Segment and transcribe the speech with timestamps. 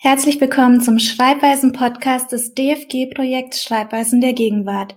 [0.00, 4.94] Herzlich willkommen zum Schreibweisen-Podcast des DFG-Projekts Schreibweisen der Gegenwart.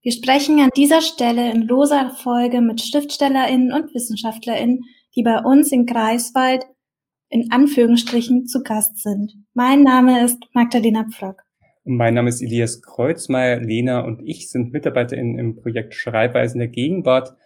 [0.00, 4.84] Wir sprechen an dieser Stelle in loser Folge mit SchriftstellerInnen und WissenschaftlerInnen,
[5.14, 6.64] die bei uns in Greifswald
[7.28, 9.34] in Anführungsstrichen zu Gast sind.
[9.52, 11.42] Mein Name ist Magdalena Pflock.
[11.84, 13.60] Mein Name ist Elias Kreuzmeier.
[13.60, 17.36] Lena und ich sind MitarbeiterInnen im Projekt Schreibweisen der Gegenwart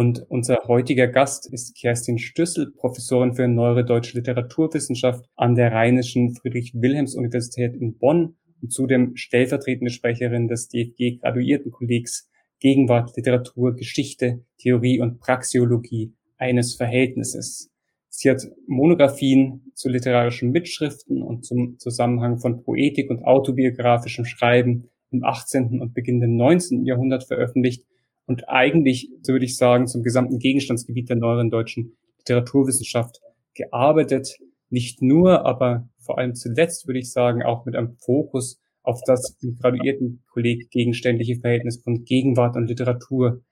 [0.00, 6.34] und unser heutiger Gast ist Kerstin Stüssel, Professorin für Neuere Deutsche Literaturwissenschaft an der Rheinischen
[6.34, 16.14] Friedrich-Wilhelms-Universität in Bonn und zudem stellvertretende Sprecherin des DFG-Graduiertenkollegs Gegenwart, Literatur, Geschichte, Theorie und Praxiologie
[16.38, 17.70] eines Verhältnisses.
[18.08, 25.24] Sie hat Monographien zu literarischen Mitschriften und zum Zusammenhang von Poetik und autobiografischem Schreiben im
[25.24, 25.78] 18.
[25.78, 26.86] und beginnenden 19.
[26.86, 27.84] Jahrhundert veröffentlicht
[28.26, 33.20] und eigentlich, so würde ich sagen, zum gesamten Gegenstandsgebiet der neueren deutschen Literaturwissenschaft
[33.54, 34.36] gearbeitet.
[34.68, 39.36] Nicht nur, aber vor allem zuletzt würde ich sagen, auch mit einem Fokus auf das
[39.42, 43.42] im graduierten Kolleg gegenständliche Verhältnis von Gegenwart und Literatur.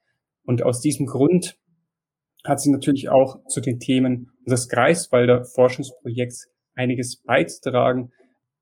[0.43, 1.57] Und aus diesem Grund
[2.43, 8.11] hat sie natürlich auch zu den Themen unseres Greifswalder Forschungsprojekts einiges beizutragen.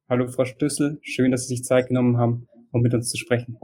[0.09, 3.57] Hallo Frau Stüssel, schön, dass Sie sich Zeit genommen haben, um mit uns zu sprechen.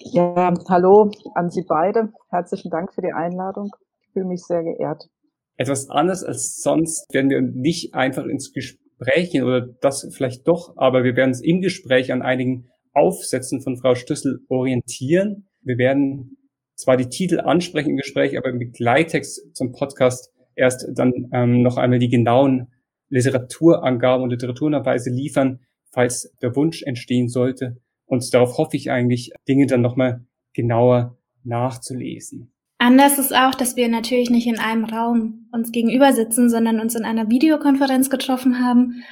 [0.00, 2.12] Ja, hallo an Sie beide.
[2.30, 3.70] Herzlichen Dank für die Einladung.
[4.00, 5.08] Ich fühle mich sehr geehrt.
[5.56, 10.74] Etwas anders als sonst werden wir nicht einfach ins Gespräch gehen oder das vielleicht doch,
[10.76, 15.48] aber wir werden uns im Gespräch an einigen Aufsätzen von Frau Stüssel orientieren.
[15.62, 16.36] Wir werden
[16.76, 21.76] zwar die Titel ansprechen im Gespräch, aber im Begleittext zum Podcast erst dann ähm, noch
[21.76, 22.68] einmal die genauen
[23.08, 25.58] Literaturangaben und Literaturnachweise liefern,
[25.90, 27.78] falls der Wunsch entstehen sollte,
[28.08, 32.52] und darauf hoffe ich eigentlich, Dinge dann nochmal genauer nachzulesen.
[32.78, 36.94] Anders ist auch, dass wir natürlich nicht in einem Raum uns gegenüber sitzen, sondern uns
[36.94, 39.02] in einer Videokonferenz getroffen haben.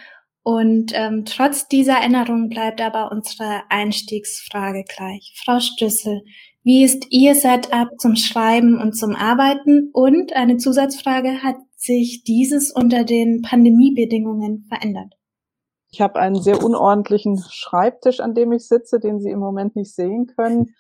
[0.43, 5.35] Und ähm, trotz dieser Erinnerung bleibt aber unsere Einstiegsfrage gleich.
[5.45, 6.23] Frau Stüssel,
[6.63, 9.91] wie ist Ihr Setup zum Schreiben und zum Arbeiten?
[9.93, 15.16] Und eine Zusatzfrage, hat sich dieses unter den Pandemiebedingungen verändert?
[15.97, 19.95] Ich habe einen sehr unordentlichen Schreibtisch, an dem ich sitze, den Sie im Moment nicht
[19.95, 20.75] sehen können.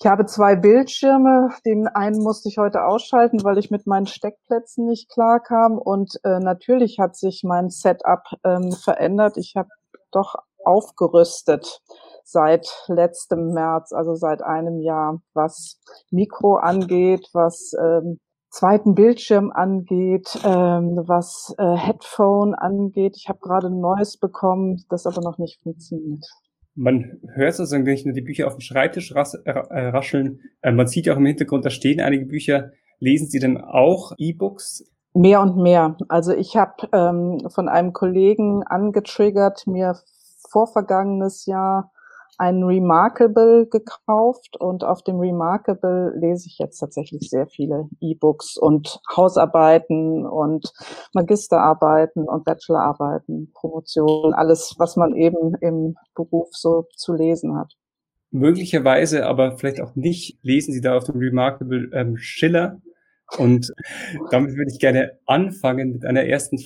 [0.00, 1.50] Ich habe zwei Bildschirme.
[1.66, 5.76] Den einen musste ich heute ausschalten, weil ich mit meinen Steckplätzen nicht klarkam.
[5.76, 9.36] Und äh, natürlich hat sich mein Setup ähm, verändert.
[9.36, 9.68] Ich habe
[10.10, 11.82] doch aufgerüstet
[12.24, 18.20] seit letztem März, also seit einem Jahr, was Mikro angeht, was ähm,
[18.56, 23.16] zweiten Bildschirm angeht, ähm, was äh, Headphone angeht.
[23.16, 26.24] Ich habe gerade ein neues bekommen, das aber noch nicht funktioniert.
[26.74, 30.86] Man hört sozusagen nicht nur die Bücher auf dem Schreibtisch ras äh, rascheln, äh, man
[30.86, 32.70] sieht ja auch im Hintergrund, da stehen einige Bücher.
[32.98, 34.90] Lesen Sie denn auch E-Books?
[35.12, 35.96] Mehr und mehr.
[36.08, 39.96] Also ich habe ähm, von einem Kollegen angetriggert, mir
[40.50, 41.92] vorvergangenes Jahr
[42.38, 49.00] ein Remarkable gekauft und auf dem Remarkable lese ich jetzt tatsächlich sehr viele E-Books und
[49.16, 50.72] Hausarbeiten und
[51.14, 57.74] Magisterarbeiten und Bachelorarbeiten, Promotionen, alles, was man eben im Beruf so zu lesen hat.
[58.30, 62.80] Möglicherweise, aber vielleicht auch nicht, lesen Sie da auf dem Remarkable ähm, Schiller.
[63.38, 63.72] Und
[64.30, 66.58] damit würde ich gerne anfangen mit einer ersten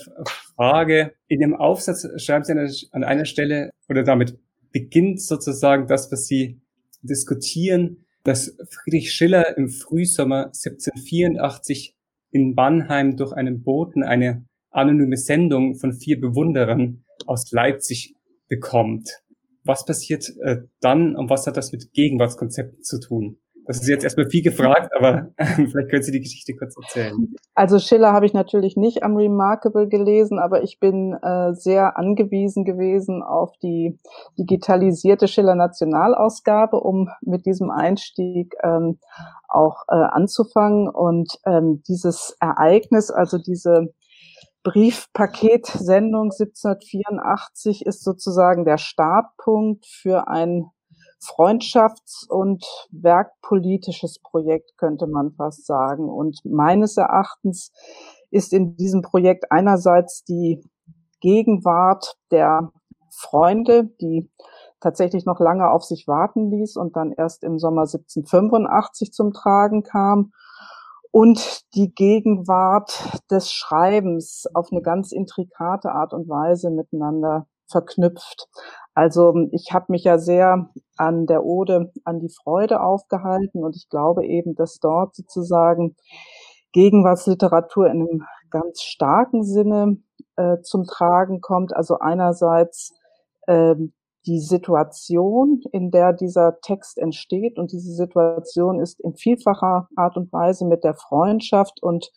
[0.56, 1.12] Frage.
[1.26, 4.36] In dem Aufsatz schreiben Sie an einer Stelle oder damit
[4.72, 6.60] beginnt sozusagen das, was Sie
[7.02, 11.96] diskutieren, dass Friedrich Schiller im Frühsommer 1784
[12.30, 18.14] in Mannheim durch einen Boten eine anonyme Sendung von vier Bewunderern aus Leipzig
[18.48, 19.22] bekommt.
[19.64, 23.38] Was passiert äh, dann und was hat das mit Gegenwartskonzepten zu tun?
[23.70, 27.32] Das ist jetzt erstmal viel gefragt, aber vielleicht können Sie die Geschichte kurz erzählen.
[27.54, 32.64] Also Schiller habe ich natürlich nicht am Remarkable gelesen, aber ich bin äh, sehr angewiesen
[32.64, 33.96] gewesen auf die
[34.36, 38.98] digitalisierte Schiller Nationalausgabe, um mit diesem Einstieg ähm,
[39.46, 40.88] auch äh, anzufangen.
[40.88, 43.94] Und ähm, dieses Ereignis, also diese
[44.64, 50.72] Briefpaketsendung 1784 ist sozusagen der Startpunkt für ein
[51.22, 56.08] Freundschafts- und werkpolitisches Projekt, könnte man fast sagen.
[56.08, 57.72] Und meines Erachtens
[58.30, 60.62] ist in diesem Projekt einerseits die
[61.20, 62.72] Gegenwart der
[63.10, 64.30] Freunde, die
[64.80, 69.82] tatsächlich noch lange auf sich warten ließ und dann erst im Sommer 1785 zum Tragen
[69.82, 70.32] kam.
[71.12, 78.48] Und die Gegenwart des Schreibens auf eine ganz intrikate Art und Weise miteinander verknüpft.
[78.94, 83.88] Also ich habe mich ja sehr an der Ode an die Freude aufgehalten und ich
[83.88, 85.96] glaube eben, dass dort sozusagen
[86.72, 89.98] Gegenwartsliteratur in einem ganz starken Sinne
[90.36, 91.74] äh, zum Tragen kommt.
[91.74, 92.94] Also einerseits
[93.46, 93.92] ähm,
[94.26, 97.58] die Situation, in der dieser Text entsteht.
[97.58, 102.10] Und diese Situation ist in vielfacher Art und Weise mit der Freundschaft und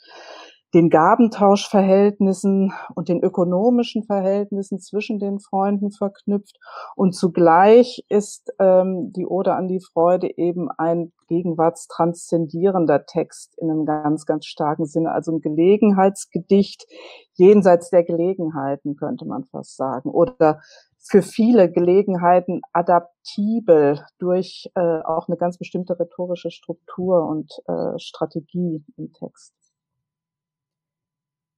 [0.73, 6.57] den Gabentauschverhältnissen und den ökonomischen Verhältnissen zwischen den Freunden verknüpft.
[6.95, 13.85] Und zugleich ist ähm, die Ode an die Freude eben ein gegenwartstranszendierender Text in einem
[13.85, 15.11] ganz, ganz starken Sinne.
[15.11, 16.87] Also ein Gelegenheitsgedicht
[17.33, 20.09] jenseits der Gelegenheiten, könnte man fast sagen.
[20.09, 20.59] Oder
[20.97, 28.83] für viele Gelegenheiten adaptibel durch äh, auch eine ganz bestimmte rhetorische Struktur und äh, Strategie
[28.97, 29.53] im Text.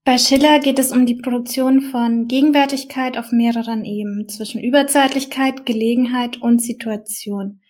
[0.07, 6.40] Bei Schiller geht es um die Produktion von Gegenwärtigkeit auf mehreren Ebenen zwischen Überzeitlichkeit, Gelegenheit
[6.40, 7.62] und Situation.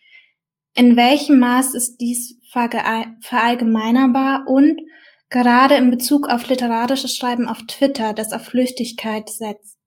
[0.75, 4.81] In welchem Maß ist dies verallgemeinerbar und
[5.29, 9.77] gerade in Bezug auf literarisches Schreiben auf Twitter, das auf Flüchtigkeit setzt?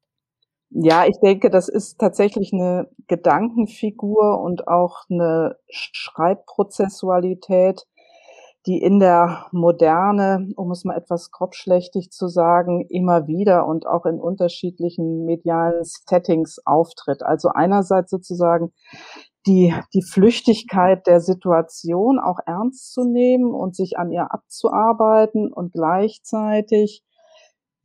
[0.70, 7.82] Ja, ich denke, das ist tatsächlich eine Gedankenfigur und auch eine Schreibprozessualität,
[8.68, 14.04] die in der Moderne, um es mal etwas grobschlächtig zu sagen, immer wieder und auch
[14.04, 17.22] in unterschiedlichen medialen Settings auftritt.
[17.22, 18.74] Also einerseits sozusagen
[19.46, 25.72] die, die Flüchtigkeit der Situation auch ernst zu nehmen und sich an ihr abzuarbeiten und
[25.72, 27.02] gleichzeitig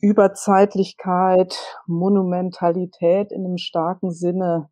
[0.01, 1.57] Überzeitlichkeit,
[1.88, 4.69] Monumentalität in einem starken Sinne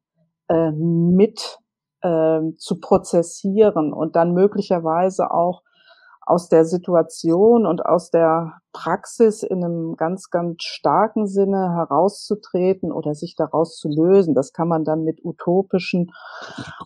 [0.50, 1.58] äh, mit
[2.02, 5.62] äh, zu prozessieren und dann möglicherweise auch
[6.32, 13.14] aus der Situation und aus der Praxis in einem ganz, ganz starken Sinne herauszutreten oder
[13.14, 14.34] sich daraus zu lösen.
[14.34, 16.12] Das kann man dann mit utopischen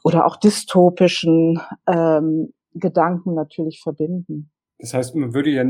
[0.03, 4.51] oder auch dystopischen ähm, Gedanken natürlich verbinden.
[4.80, 5.63] Das heißt, man würde ja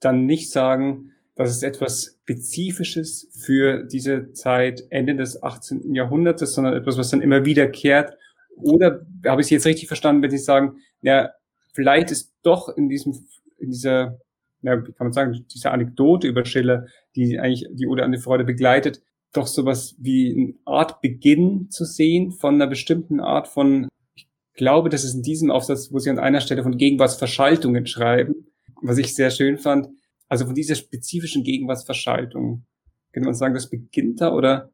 [0.00, 5.94] dann nicht sagen, dass es etwas Spezifisches für diese Zeit Ende des 18.
[5.94, 8.18] Jahrhunderts ist, sondern etwas, was dann immer wiederkehrt.
[8.56, 11.30] Oder habe ich Sie jetzt richtig verstanden, wenn Sie sagen, ja,
[11.74, 13.26] vielleicht ist doch in diesem,
[13.58, 14.18] in dieser,
[14.62, 18.18] ja, wie kann man sagen, dieser Anekdote über Schiller, die eigentlich die Ode an die
[18.18, 23.88] Freude begleitet, doch sowas wie eine Art Beginn zu sehen von einer bestimmten Art von,
[24.14, 28.46] ich glaube, das ist in diesem Aufsatz, wo Sie an einer Stelle von Gegenwartsverschaltungen schreiben,
[28.80, 29.88] was ich sehr schön fand,
[30.28, 32.64] also von dieser spezifischen Gegenwartsverschaltung.
[33.12, 34.70] Könnte man sagen, das beginnt da oder?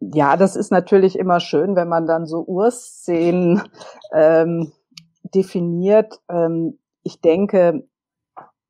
[0.00, 3.62] Ja, das ist natürlich immer schön, wenn man dann so Urszenen
[4.12, 4.72] ähm,
[5.34, 6.20] definiert.
[6.28, 7.88] Ähm, ich denke,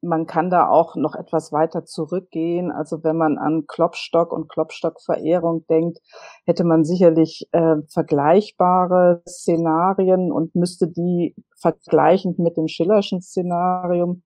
[0.01, 2.71] man kann da auch noch etwas weiter zurückgehen.
[2.71, 5.99] Also wenn man an Klopstock und Klopstock-Verehrung denkt,
[6.45, 14.23] hätte man sicherlich äh, vergleichbare Szenarien und müsste die vergleichend mit dem Schillerschen Szenarium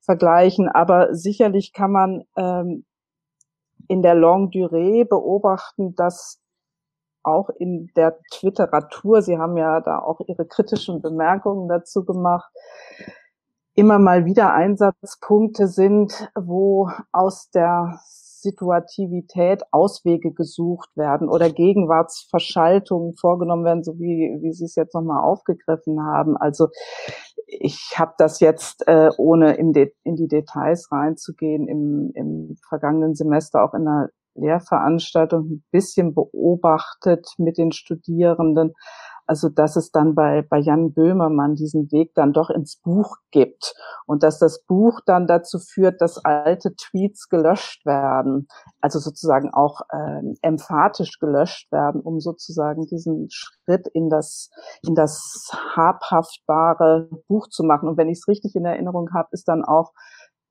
[0.00, 0.68] vergleichen.
[0.68, 2.84] Aber sicherlich kann man ähm,
[3.88, 6.40] in der Longue Durée beobachten, dass
[7.26, 12.50] auch in der Twitteratur, Sie haben ja da auch Ihre kritischen Bemerkungen dazu gemacht,
[13.74, 18.00] immer mal wieder Einsatzpunkte sind, wo aus der
[18.46, 25.22] Situativität Auswege gesucht werden oder Gegenwartsverschaltungen vorgenommen werden, so wie, wie Sie es jetzt nochmal
[25.22, 26.36] aufgegriffen haben.
[26.36, 26.68] Also
[27.46, 33.64] ich habe das jetzt, äh, ohne in, in die Details reinzugehen, im, im vergangenen Semester
[33.64, 38.74] auch in einer Lehrveranstaltung ein bisschen beobachtet mit den Studierenden.
[39.28, 43.74] Also, dass es dann bei, bei Jan Böhmermann diesen Weg dann doch ins Buch gibt
[44.06, 48.46] und dass das Buch dann dazu führt, dass alte Tweets gelöscht werden,
[48.80, 54.50] also sozusagen auch äh, emphatisch gelöscht werden, um sozusagen diesen Schritt in das,
[54.82, 57.88] in das habhaftbare Buch zu machen.
[57.88, 59.92] Und wenn ich es richtig in Erinnerung habe, ist dann auch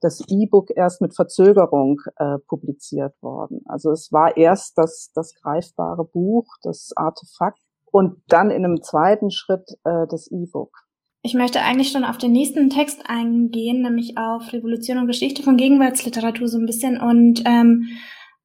[0.01, 3.61] das E-Book erst mit Verzögerung äh, publiziert worden.
[3.65, 7.59] Also es war erst das, das greifbare Buch, das Artefakt
[7.91, 10.85] und dann in einem zweiten Schritt äh, das E-Book.
[11.21, 15.57] Ich möchte eigentlich schon auf den nächsten Text eingehen, nämlich auf Revolution und Geschichte von
[15.57, 17.01] Gegenwartsliteratur so ein bisschen.
[17.01, 17.87] Und ähm,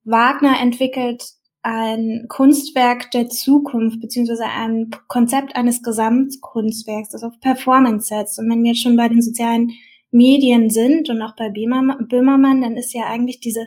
[0.04, 1.23] Wagner entwickelt
[1.62, 8.38] ein Kunstwerk der Zukunft, beziehungsweise ein Konzept eines Gesamtkunstwerks, das auf Performance setzt.
[8.38, 9.73] Und wenn wir jetzt schon bei den sozialen
[10.11, 13.67] Medien sind und auch bei Böhmermann, dann ist ja eigentlich dieses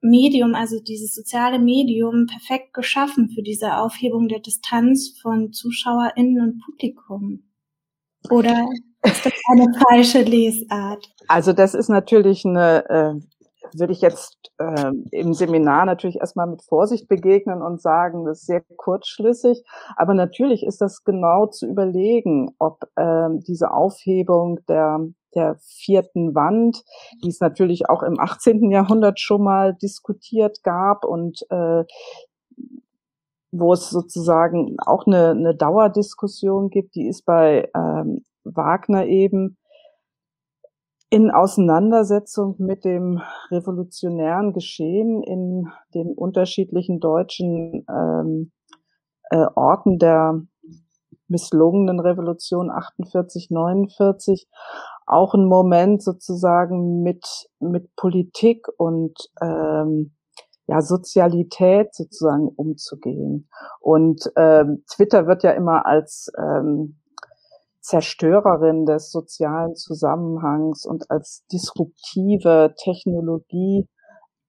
[0.00, 6.62] Medium, also dieses soziale Medium perfekt geschaffen für diese Aufhebung der Distanz von ZuschauerInnen und
[6.64, 7.42] Publikum.
[8.30, 8.68] Oder
[9.02, 11.12] ist das eine falsche Lesart?
[11.28, 13.35] Also das ist natürlich eine äh,
[13.78, 18.46] würde ich jetzt äh, im Seminar natürlich erstmal mit Vorsicht begegnen und sagen, das ist
[18.46, 19.64] sehr kurzschlüssig.
[19.96, 25.00] Aber natürlich ist das genau zu überlegen, ob äh, diese Aufhebung der
[25.34, 26.82] der vierten Wand,
[27.22, 28.70] die es natürlich auch im 18.
[28.70, 31.84] Jahrhundert schon mal diskutiert gab und äh,
[33.52, 39.56] wo es sozusagen auch eine, eine Dauerdiskussion gibt, die ist bei ähm, Wagner eben
[41.08, 43.20] in Auseinandersetzung mit dem
[43.50, 48.52] revolutionären Geschehen in den unterschiedlichen deutschen ähm,
[49.30, 50.42] äh, Orten der
[51.28, 54.48] misslungenen Revolution 48, 49
[55.06, 57.24] auch ein Moment sozusagen mit,
[57.60, 60.12] mit Politik und ähm,
[60.66, 63.48] ja, Sozialität sozusagen umzugehen.
[63.80, 66.98] Und ähm, Twitter wird ja immer als ähm,
[67.86, 73.86] Zerstörerin des sozialen Zusammenhangs und als disruptive Technologie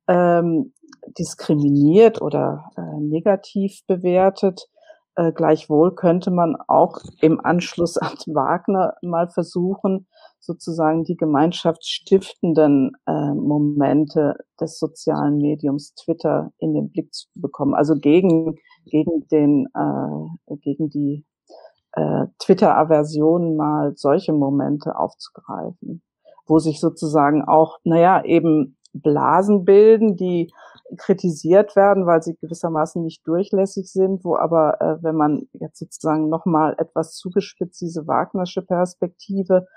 [0.08, 0.74] ähm,
[1.20, 4.68] diskriminiert oder äh, negativ bewertet.
[5.16, 10.08] Äh, gleichwohl könnte man auch im Anschluss an Wagner mal versuchen,
[10.40, 17.76] sozusagen die gemeinschaftsstiftenden äh, Momente des sozialen Mediums Twitter in den Blick zu bekommen.
[17.76, 21.24] Also gegen, gegen den, äh, gegen die
[21.98, 26.04] äh, Twitter-Aversion mal solche Momente aufzugreifen,
[26.46, 30.52] wo sich sozusagen auch, naja, eben Blasen bilden, die
[30.98, 36.30] kritisiert werden, weil sie gewissermaßen nicht durchlässig sind, wo aber, äh, wenn man jetzt sozusagen
[36.30, 39.68] nochmal etwas zugespitzt diese Wagnersche Perspektive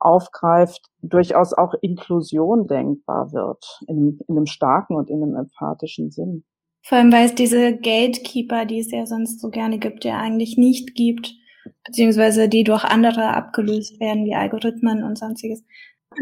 [0.00, 6.44] aufgreift, durchaus auch Inklusion denkbar wird, in, in einem starken und in einem emphatischen Sinn.
[6.82, 10.58] Vor allem, weil es diese Gatekeeper, die es ja sonst so gerne gibt, ja eigentlich
[10.58, 11.34] nicht gibt,
[11.84, 15.64] beziehungsweise die durch andere abgelöst werden, wie Algorithmen und sonstiges.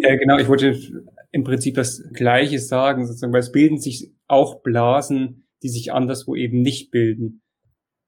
[0.01, 0.79] Ja, genau, ich wollte
[1.33, 6.35] im Prinzip das Gleiche sagen, sozusagen, weil es bilden sich auch Blasen, die sich anderswo
[6.35, 7.43] eben nicht bilden.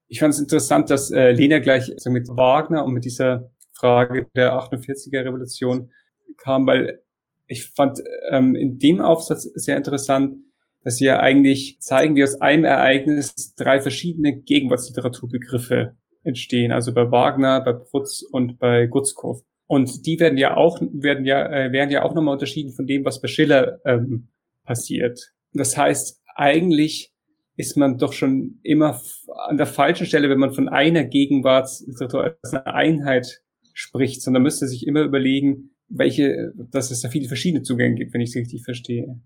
[0.07, 4.27] Ich fand es interessant, dass äh, Lena gleich also mit Wagner und mit dieser Frage
[4.35, 5.91] der 48er Revolution
[6.37, 7.01] kam, weil
[7.47, 10.37] ich fand ähm, in dem Aufsatz sehr interessant,
[10.83, 16.71] dass sie ja eigentlich zeigen, wie aus einem Ereignis drei verschiedene Gegenwartsliteraturbegriffe entstehen.
[16.71, 19.41] Also bei Wagner, bei Prutz und bei Gutzkow.
[19.67, 23.05] Und die werden ja auch, werden ja, äh, werden ja auch nochmal unterschieden von dem,
[23.05, 24.29] was bei Schiller ähm,
[24.65, 25.33] passiert.
[25.53, 27.13] Das heißt, eigentlich
[27.55, 28.99] ist man doch schon immer
[29.47, 33.41] an der falschen Stelle, wenn man von einer Gegenwartsliteratur als eine Einheit
[33.73, 38.21] spricht, sondern müsste sich immer überlegen, welche, dass es da viele verschiedene Zugänge gibt, wenn
[38.21, 39.19] ich es richtig verstehe.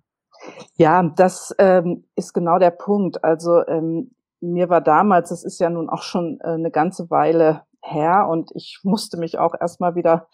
[0.78, 3.24] Ja, das ähm, ist genau der Punkt.
[3.24, 4.12] Also ähm,
[4.44, 8.52] mir war damals, das ist ja nun auch schon äh, eine ganze Weile her und
[8.56, 10.28] ich musste mich auch erstmal wieder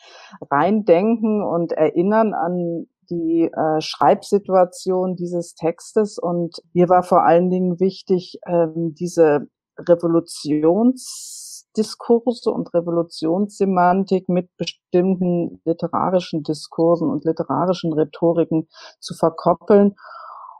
[0.49, 7.79] reindenken und erinnern an die äh, Schreibsituation dieses Textes und mir war vor allen Dingen
[7.79, 9.47] wichtig, ähm, diese
[9.77, 18.67] Revolutionsdiskurse und Revolutionssemantik mit bestimmten literarischen Diskursen und literarischen Rhetoriken
[18.99, 19.95] zu verkoppeln,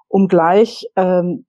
[0.08, 1.46] um gleich ähm,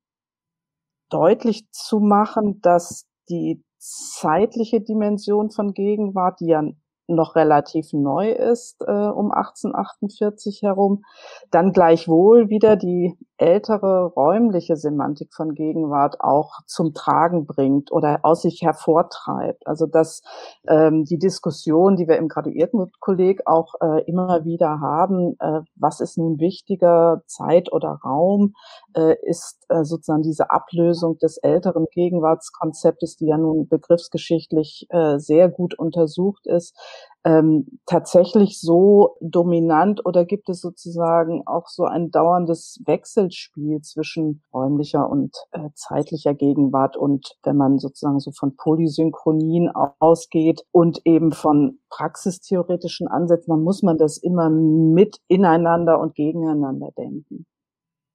[1.11, 6.63] deutlich zu machen, dass die zeitliche Dimension von Gegenwart, die ja
[7.07, 11.05] noch relativ neu ist, äh, um 1848 herum,
[11.51, 18.43] dann gleichwohl wieder die ältere räumliche Semantik von Gegenwart auch zum Tragen bringt oder aus
[18.43, 19.67] sich hervortreibt.
[19.67, 20.23] Also dass
[20.69, 26.19] ähm, die Diskussion, die wir im Graduiertenkolleg auch äh, immer wieder haben, äh, was ist
[26.19, 28.53] nun wichtiger, Zeit oder Raum,
[28.95, 35.49] äh, ist äh, sozusagen diese Ablösung des älteren Gegenwartskonzeptes, die ja nun begriffsgeschichtlich äh, sehr
[35.49, 36.77] gut untersucht ist,
[37.25, 45.09] ähm, tatsächlich so dominant oder gibt es sozusagen auch so ein dauerndes Wechselspiel zwischen räumlicher
[45.09, 51.79] und äh, zeitlicher Gegenwart und wenn man sozusagen so von Polysynchronien ausgeht und eben von
[51.91, 57.45] praxistheoretischen Ansätzen, dann muss man das immer mit ineinander und gegeneinander denken.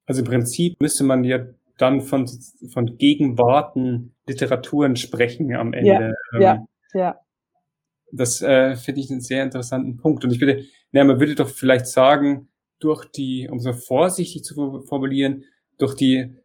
[0.06, 1.38] Also im Prinzip müsste man ja
[1.78, 2.26] dann von,
[2.72, 6.14] von Gegenwarten Literaturen sprechen am Ende.
[6.32, 7.20] Ja, ähm, ja, ja.
[8.16, 10.24] Das äh, finde ich einen sehr interessanten Punkt.
[10.24, 14.82] Und ich würde, naja, man würde doch vielleicht sagen, durch die, um so vorsichtig zu
[14.86, 15.44] formulieren,
[15.78, 16.36] durch die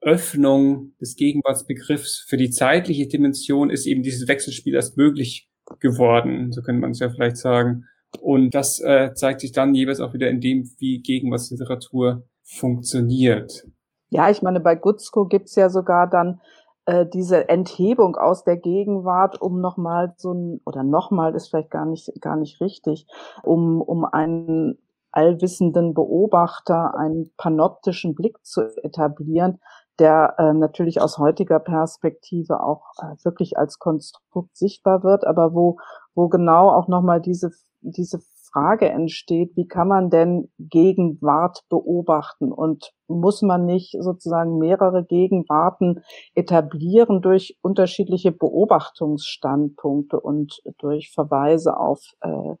[0.00, 5.48] Öffnung des Gegenwartsbegriffs für die zeitliche Dimension ist eben dieses Wechselspiel erst möglich
[5.78, 7.84] geworden, so könnte man es ja vielleicht sagen.
[8.20, 13.64] Und das äh, zeigt sich dann jeweils auch wieder in dem, wie Gegenwartsliteratur funktioniert.
[14.10, 16.40] Ja, ich meine, bei Gutzko gibt's ja sogar dann
[16.86, 21.86] äh, diese Enthebung aus der Gegenwart, um nochmal so ein, oder nochmal ist vielleicht gar
[21.86, 23.06] nicht, gar nicht richtig,
[23.42, 24.78] um, um einen
[25.12, 29.60] allwissenden Beobachter, einen panoptischen Blick zu etablieren,
[29.98, 35.76] der äh, natürlich aus heutiger Perspektive auch äh, wirklich als Konstrukt sichtbar wird, aber wo,
[36.14, 37.50] wo genau auch nochmal diese,
[37.82, 38.20] diese
[38.52, 46.02] Frage entsteht, wie kann man denn Gegenwart beobachten und muss man nicht sozusagen mehrere Gegenwarten
[46.34, 52.54] etablieren durch unterschiedliche Beobachtungsstandpunkte und durch Verweise auf äh,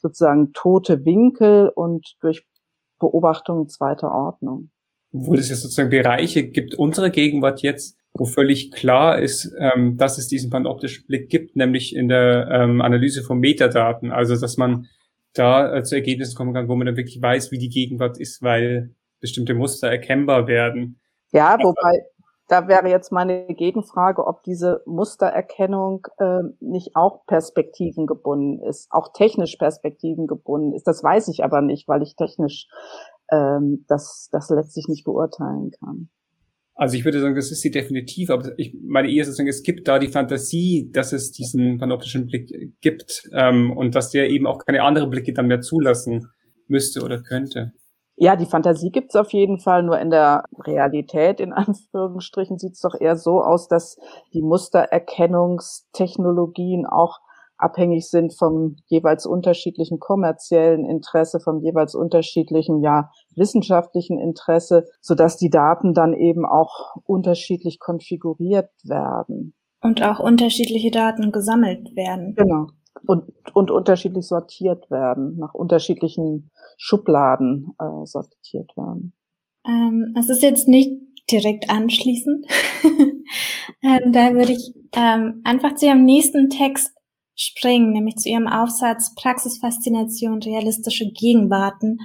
[0.00, 2.46] sozusagen tote Winkel und durch
[2.98, 4.70] Beobachtungen zweiter Ordnung.
[5.12, 10.18] Wo es ja sozusagen Bereiche gibt, unsere Gegenwart jetzt, wo völlig klar ist, ähm, dass
[10.18, 14.12] es diesen panoptischen Blick gibt, nämlich in der ähm, Analyse von Metadaten.
[14.12, 14.86] Also, dass man
[15.34, 18.94] da zu Ergebnissen kommen kann, wo man dann wirklich weiß, wie die Gegenwart ist, weil
[19.20, 21.00] bestimmte Muster erkennbar werden.
[21.32, 22.02] Ja, wobei,
[22.48, 29.12] da wäre jetzt meine Gegenfrage, ob diese Mustererkennung äh, nicht auch Perspektiven gebunden ist, auch
[29.12, 30.86] technisch Perspektiven gebunden ist.
[30.86, 32.66] Das weiß ich aber nicht, weil ich technisch
[33.30, 36.10] ähm, das, das letztlich nicht beurteilen kann.
[36.80, 39.86] Also ich würde sagen, das ist sie definitiv, aber ich meine eher sozusagen, es gibt
[39.86, 44.64] da die Fantasie, dass es diesen panoptischen Blick gibt ähm, und dass der eben auch
[44.64, 46.28] keine anderen Blicke dann mehr zulassen
[46.68, 47.72] müsste oder könnte.
[48.16, 52.98] Ja, die Fantasie gibt's auf jeden Fall, nur in der Realität, in Anführungsstrichen, sieht's doch
[52.98, 53.98] eher so aus, dass
[54.32, 57.18] die Mustererkennungstechnologien auch
[57.62, 65.36] abhängig sind vom jeweils unterschiedlichen kommerziellen Interesse, vom jeweils unterschiedlichen, ja, wissenschaftlichen Interesse, so dass
[65.36, 69.54] die Daten dann eben auch unterschiedlich konfiguriert werden.
[69.82, 72.34] Und auch unterschiedliche Daten gesammelt werden.
[72.34, 72.66] Genau.
[73.06, 73.24] Und,
[73.54, 79.14] und unterschiedlich sortiert werden, nach unterschiedlichen Schubladen äh, sortiert werden.
[79.66, 81.00] Ähm, es ist jetzt nicht
[81.30, 82.46] direkt anschließend.
[83.82, 86.92] ähm, da würde ich ähm, einfach zu Ihrem nächsten Text
[87.40, 91.98] springen, nämlich zu ihrem Aufsatz Praxisfaszination realistische Gegenwarten.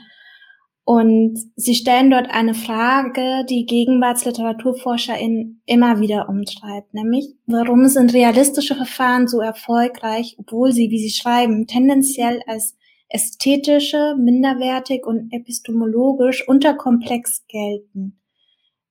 [0.86, 8.76] Und sie stellen dort eine Frage, die GegenwartsliteraturforscherInnen immer wieder umtreibt, nämlich, warum sind realistische
[8.76, 12.78] Verfahren so erfolgreich, obwohl sie, wie sie schreiben, tendenziell als
[13.10, 18.22] ästhetische, minderwertig und epistemologisch unterkomplex gelten.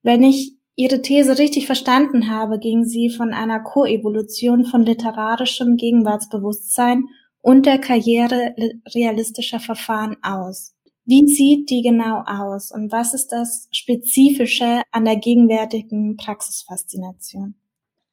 [0.02, 7.04] Wenn ich Ihre These richtig verstanden habe, ging sie von einer Koevolution von literarischem Gegenwartsbewusstsein
[7.40, 8.54] und der Karriere
[8.94, 10.74] realistischer Verfahren aus.
[11.04, 17.54] Wie sieht die genau aus und was ist das Spezifische an der gegenwärtigen Praxisfaszination?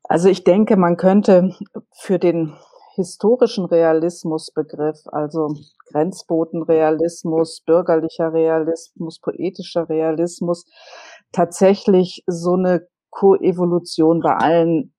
[0.03, 1.55] Also ich denke, man könnte
[1.93, 2.53] für den
[2.95, 5.55] historischen Realismusbegriff, also
[5.91, 10.65] Grenzbotenrealismus, bürgerlicher Realismus, poetischer Realismus,
[11.31, 14.93] tatsächlich so eine Koevolution bei allen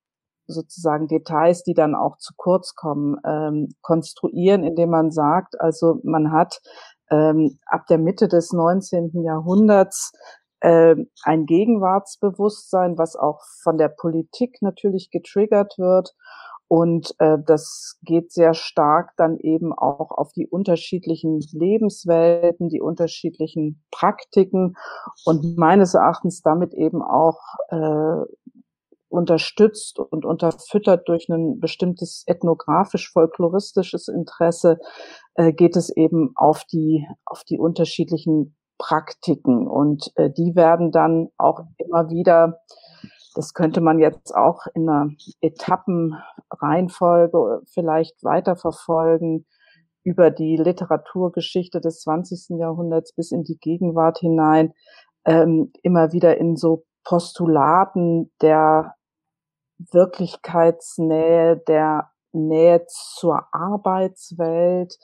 [0.47, 6.33] sozusagen Details, die dann auch zu kurz kommen, ähm, konstruieren, indem man sagt, also man
[6.33, 6.61] hat
[7.11, 9.23] ähm, ab der Mitte des 19.
[9.23, 10.13] Jahrhunderts
[10.61, 16.15] äh, ein Gegenwartsbewusstsein, was auch von der Politik natürlich getriggert wird
[16.73, 23.85] und äh, das geht sehr stark dann eben auch auf die unterschiedlichen Lebenswelten, die unterschiedlichen
[23.91, 24.79] Praktiken
[25.27, 28.25] und meines Erachtens damit eben auch äh,
[29.11, 34.79] unterstützt und unterfüttert durch ein bestimmtes ethnografisch-folkloristisches Interesse,
[35.35, 39.69] äh, geht es eben auf die, auf die unterschiedlichen Praktiken.
[39.69, 42.63] Und äh, die werden dann auch immer wieder
[43.35, 49.47] das könnte man jetzt auch in einer Etappenreihenfolge vielleicht weiterverfolgen
[50.05, 52.59] über die Literaturgeschichte des 20.
[52.59, 54.75] Jahrhunderts bis in die Gegenwart hinein,
[55.25, 58.95] ähm, immer wieder in so Postulaten der
[59.79, 64.99] Wirklichkeitsnähe, der Nähe zur Arbeitswelt,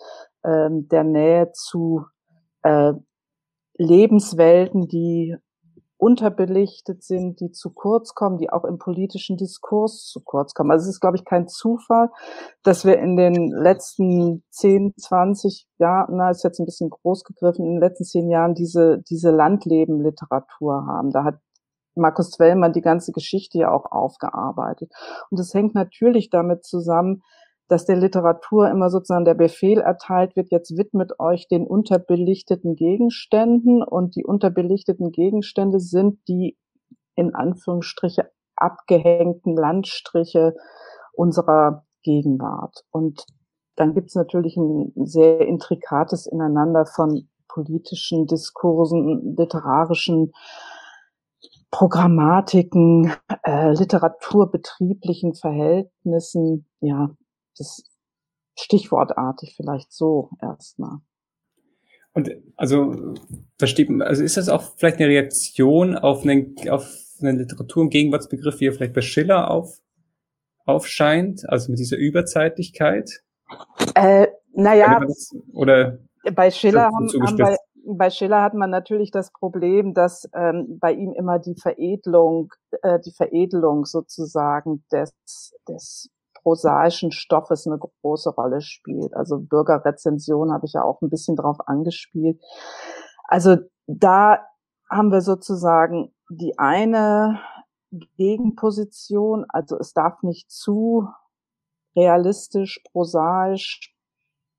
[0.45, 2.05] ähm, der Nähe zu
[2.63, 2.93] äh,
[3.77, 5.37] Lebenswelten, die
[5.99, 10.71] unterbelichtet sind, die zu kurz kommen, die auch im politischen Diskurs zu kurz kommen.
[10.71, 12.11] Also es ist, glaube ich, kein Zufall,
[12.63, 17.67] dass wir in den letzten 10, 20 Jahren, na, ist jetzt ein bisschen groß gegriffen,
[17.67, 21.11] in den letzten zehn Jahren diese, diese Landleben-Literatur haben.
[21.11, 21.41] Da hat
[21.97, 24.93] Markus Zwellmann die ganze Geschichte ja auch aufgearbeitet.
[25.31, 27.23] Und das hängt natürlich damit zusammen,
[27.69, 33.83] dass der Literatur immer sozusagen der Befehl erteilt wird, jetzt widmet euch den unterbelichteten Gegenständen
[33.83, 36.57] und die unterbelichteten Gegenstände sind die
[37.15, 40.55] in Anführungsstriche abgehängten Landstriche
[41.13, 42.85] unserer Gegenwart.
[42.91, 43.25] Und
[43.77, 50.33] dann gibt es natürlich ein sehr intrikates Ineinander von politischen Diskursen, literarischen
[51.71, 57.11] Programmatiken, äh, literaturbetrieblichen Verhältnissen, ja,
[57.59, 57.83] das
[58.59, 60.99] stichwortartig vielleicht so erstmal.
[62.13, 63.15] Und also
[63.59, 66.89] versteht also ist das auch vielleicht eine Reaktion auf einen, auf
[67.21, 69.79] einen Literatur- und Gegenwartsbegriff, wie er vielleicht bei Schiller auf,
[70.65, 73.23] aufscheint, also mit dieser Überzeitlichkeit?
[73.95, 75.01] Äh, naja.
[75.53, 75.99] Oder
[76.35, 80.93] Bei Schiller, haben, haben bei, bei Schiller hat man natürlich das Problem, dass ähm, bei
[80.93, 85.13] ihm immer die Veredelung, äh, die Veredelung sozusagen des,
[85.69, 86.11] des
[86.49, 89.15] prosaischen Stoffes eine große Rolle spielt.
[89.15, 92.43] Also Bürgerrezension habe ich ja auch ein bisschen drauf angespielt.
[93.25, 93.57] Also
[93.87, 94.39] da
[94.91, 97.39] haben wir sozusagen die eine
[98.17, 101.07] Gegenposition, also es darf nicht zu
[101.95, 103.95] realistisch, prosaisch,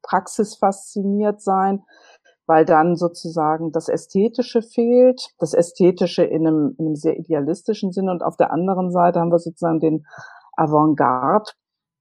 [0.04, 1.84] praxisfasziniert sein,
[2.46, 8.12] weil dann sozusagen das Ästhetische fehlt, das Ästhetische in einem, in einem sehr idealistischen Sinne
[8.12, 10.06] und auf der anderen Seite haben wir sozusagen den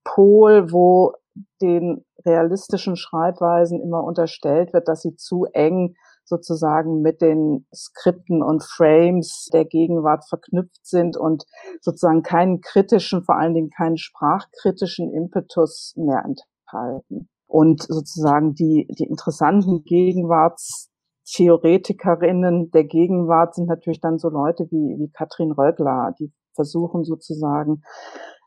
[0.09, 1.13] Avantgarde-Pol, wo
[1.61, 5.95] den realistischen Schreibweisen immer unterstellt wird, dass sie zu eng
[6.25, 11.47] sozusagen mit den Skripten und Frames der Gegenwart verknüpft sind und
[11.81, 17.29] sozusagen keinen kritischen, vor allen Dingen keinen sprachkritischen Impetus mehr enthalten.
[17.47, 25.11] Und sozusagen die, die interessanten Gegenwartstheoretikerinnen der Gegenwart sind natürlich dann so Leute wie, wie
[25.11, 27.83] Katrin Rögler, die versuchen sozusagen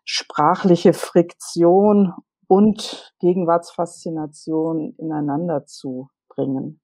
[0.04, 2.14] sprachliche Friktion
[2.48, 6.82] und Gegenwartsfaszination ineinander zu bringen.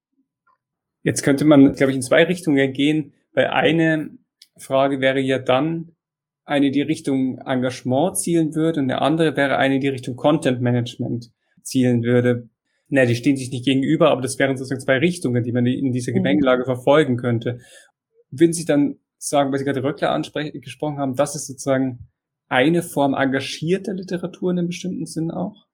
[1.03, 3.13] Jetzt könnte man, glaube ich, in zwei Richtungen gehen.
[3.38, 4.17] Weil eine
[4.58, 5.95] Frage wäre ja dann
[6.43, 11.30] eine, die Richtung Engagement zielen würde und eine andere wäre eine, die Richtung Content Management
[11.62, 12.49] zielen würde.
[12.89, 15.91] Na, die stehen sich nicht gegenüber, aber das wären sozusagen zwei Richtungen, die man in
[15.91, 16.15] dieser mhm.
[16.15, 17.60] Gemengelage verfolgen könnte.
[18.32, 20.19] Würden Sie dann sagen, weil Sie gerade Röckler
[20.53, 22.08] gesprochen haben, das ist sozusagen
[22.49, 25.67] eine Form engagierter Literatur in einem bestimmten Sinn auch?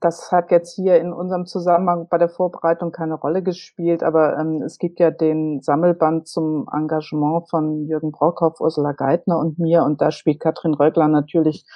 [0.00, 4.62] Das hat jetzt hier in unserem Zusammenhang bei der Vorbereitung keine Rolle gespielt, aber ähm,
[4.62, 10.00] es gibt ja den Sammelband zum Engagement von Jürgen Brockhoff, Ursula Geithner und mir und
[10.00, 11.66] da spielt Katrin Reugler natürlich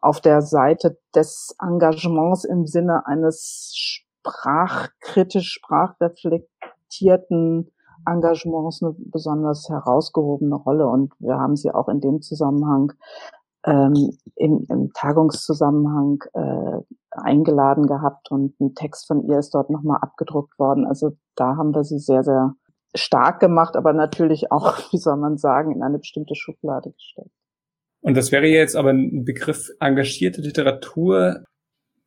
[0.00, 7.70] auf der Seite des Engagements im Sinne eines sprachkritisch, sprachreflektierten
[8.06, 12.92] Engagements eine besonders herausgehobene Rolle und wir haben sie auch in dem Zusammenhang
[13.66, 19.98] ähm, im, im Tagungszusammenhang äh, eingeladen gehabt und ein Text von ihr ist dort nochmal
[20.00, 20.86] abgedruckt worden.
[20.86, 22.54] Also da haben wir sie sehr, sehr
[22.94, 27.30] stark gemacht, aber natürlich auch, wie soll man sagen, in eine bestimmte Schublade gestellt.
[28.00, 31.44] Und das wäre jetzt aber ein Begriff engagierte Literatur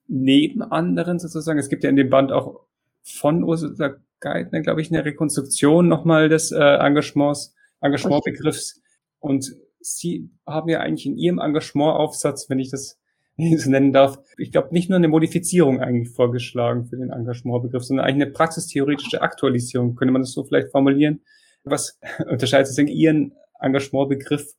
[0.07, 1.59] neben anderen sozusagen.
[1.59, 2.61] Es gibt ja in dem Band auch
[3.03, 8.81] von Ursula Geithner, glaube ich, eine Rekonstruktion nochmal des äh, Engagements, Engagementbegriffs.
[9.19, 12.99] Und Sie haben ja eigentlich in Ihrem Engagementaufsatz, wenn ich das
[13.57, 18.05] so nennen darf, ich glaube, nicht nur eine Modifizierung eigentlich vorgeschlagen für den Engagementbegriff, sondern
[18.05, 21.21] eigentlich eine praxistheoretische Aktualisierung, könnte man das so vielleicht formulieren.
[21.63, 24.53] Was unterscheidet sozusagen Ihren Engagementbegriff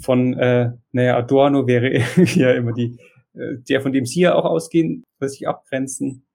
[0.00, 2.98] von, äh, naja, Adorno wäre ja immer die,
[3.34, 6.26] äh, der, von dem Sie ja auch ausgehen, dass sich abgrenzen,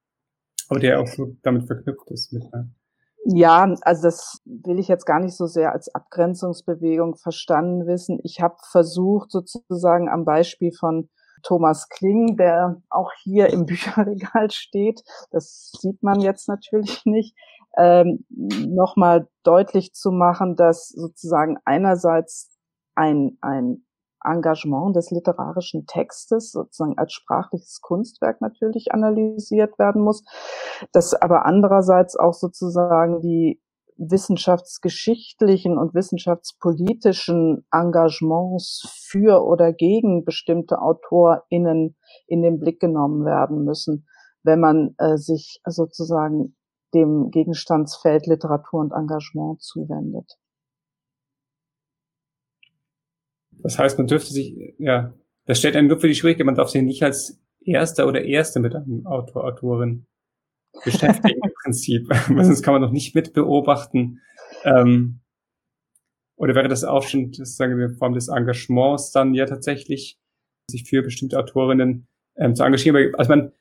[0.68, 2.64] aber der auch so damit verknüpft ist mit, äh,
[3.26, 8.20] ja, also das will ich jetzt gar nicht so sehr als Abgrenzungsbewegung verstanden wissen.
[8.24, 11.10] Ich habe versucht, sozusagen am Beispiel von
[11.42, 17.36] Thomas Kling, der auch hier im Bücherregal steht, das sieht man jetzt natürlich nicht,
[17.78, 22.52] ähm, nochmal deutlich zu machen, dass sozusagen einerseits
[22.96, 23.86] ein, ein
[24.26, 30.24] Engagement des literarischen Textes sozusagen als sprachliches Kunstwerk natürlich analysiert werden muss,
[30.92, 33.62] dass aber andererseits auch sozusagen die
[33.98, 41.96] wissenschaftsgeschichtlichen und wissenschaftspolitischen Engagements für oder gegen bestimmte AutorInnen
[42.28, 44.08] in den Blick genommen werden müssen,
[44.44, 46.56] wenn man äh, sich sozusagen
[46.94, 50.38] dem Gegenstandsfeld Literatur und Engagement zuwendet.
[53.62, 55.14] Das heißt, man dürfte sich, ja,
[55.46, 58.60] das stellt einen nur für die Schwierigkeit, man darf sich nicht als Erster oder Erste
[58.60, 60.06] mit einem Autor, Autorin
[60.84, 64.22] beschäftigen im Prinzip, sonst kann man noch nicht mit beobachten.
[64.64, 65.20] Ähm,
[66.36, 70.20] oder wäre das auch schon sozusagen eine Form des Engagements dann ja tatsächlich,
[70.70, 73.14] sich für bestimmte Autorinnen ähm, zu engagieren?
[73.16, 73.52] Also man,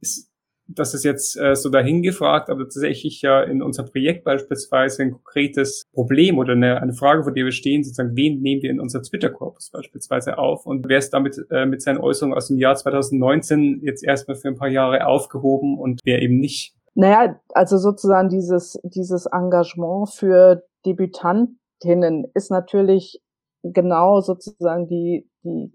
[0.00, 0.27] es,
[0.68, 5.84] das ist jetzt äh, so dahingefragt, aber tatsächlich ja in unserem Projekt beispielsweise ein konkretes
[5.92, 9.02] Problem oder eine, eine Frage, vor der wir stehen, sozusagen, wen nehmen wir in unser
[9.02, 13.80] Twitter-Korpus beispielsweise auf und wer ist damit äh, mit seinen Äußerungen aus dem Jahr 2019
[13.82, 16.74] jetzt erstmal für ein paar Jahre aufgehoben und wer eben nicht.
[16.94, 23.22] Naja, also sozusagen dieses, dieses Engagement für Debütantinnen ist natürlich
[23.62, 25.72] genau sozusagen die, die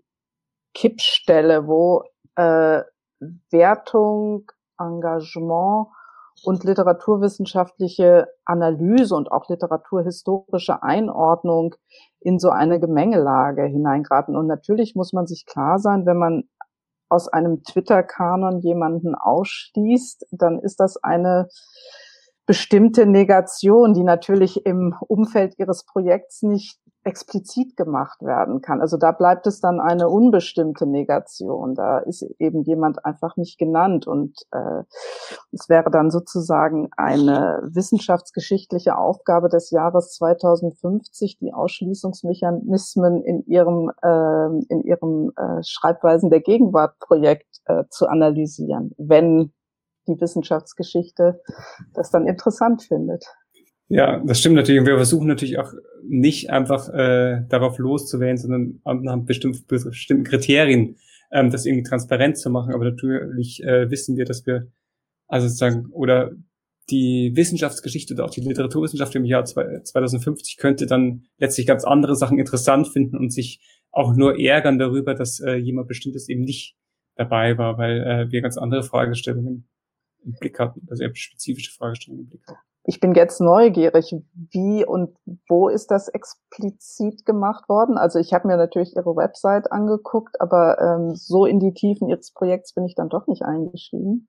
[0.75, 2.03] Kippstelle, wo
[2.35, 2.81] äh,
[3.51, 4.51] Wertung
[4.85, 5.87] Engagement
[6.43, 11.75] und literaturwissenschaftliche Analyse und auch literaturhistorische Einordnung
[12.19, 14.35] in so eine Gemengelage hineingeraten.
[14.35, 16.43] Und natürlich muss man sich klar sein, wenn man
[17.09, 21.47] aus einem Twitter-Kanon jemanden ausschließt, dann ist das eine
[22.45, 28.79] bestimmte Negation, die natürlich im Umfeld ihres Projekts nicht explizit gemacht werden kann.
[28.79, 31.75] Also da bleibt es dann eine unbestimmte Negation.
[31.75, 34.83] Da ist eben jemand einfach nicht genannt und äh,
[35.51, 44.45] es wäre dann sozusagen eine wissenschaftsgeschichtliche Aufgabe des Jahres 2050, die Ausschließungsmechanismen in ihrem äh,
[44.69, 49.51] in ihrem äh, Schreibweisen der Gegenwart Projekt äh, zu analysieren, wenn
[50.07, 51.41] die Wissenschaftsgeschichte
[51.93, 53.25] das dann interessant findet.
[53.89, 54.79] Ja, das stimmt natürlich.
[54.79, 55.71] Und wir versuchen natürlich auch
[56.07, 60.97] nicht einfach äh, darauf loszuwählen, sondern anhand bestimmten, bestimmten Kriterien
[61.31, 62.73] ähm, das irgendwie transparent zu machen.
[62.73, 64.67] Aber natürlich äh, wissen wir, dass wir,
[65.27, 66.31] also sozusagen, oder
[66.89, 72.39] die Wissenschaftsgeschichte oder auch die Literaturwissenschaft im Jahr 2050 könnte dann letztlich ganz andere Sachen
[72.39, 76.75] interessant finden und sich auch nur ärgern darüber, dass äh, jemand bestimmtes eben nicht
[77.15, 79.69] dabei war, weil äh, wir ganz andere Fragestellungen
[80.25, 84.85] im Blick hatten, also eher spezifische Fragestellungen im Blick hatten ich bin jetzt neugierig, wie
[84.85, 85.15] und
[85.47, 87.97] wo ist das explizit gemacht worden?
[87.97, 92.31] Also ich habe mir natürlich Ihre Website angeguckt, aber ähm, so in die Tiefen Ihres
[92.31, 94.27] Projekts bin ich dann doch nicht eingestiegen.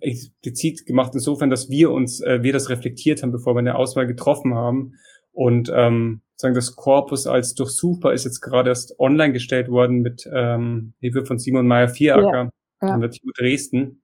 [0.00, 4.06] Explizit gemacht insofern, dass wir uns, äh, wir das reflektiert haben, bevor wir eine Auswahl
[4.06, 4.94] getroffen haben.
[5.32, 10.28] Und ähm, sagen das Korpus als durchsuchbar ist jetzt gerade erst online gestellt worden mit
[10.32, 12.50] ähm, Hilfe von Simon Meyer-Vieracker
[12.82, 12.94] ja, ja.
[12.94, 14.01] an der TU Dresden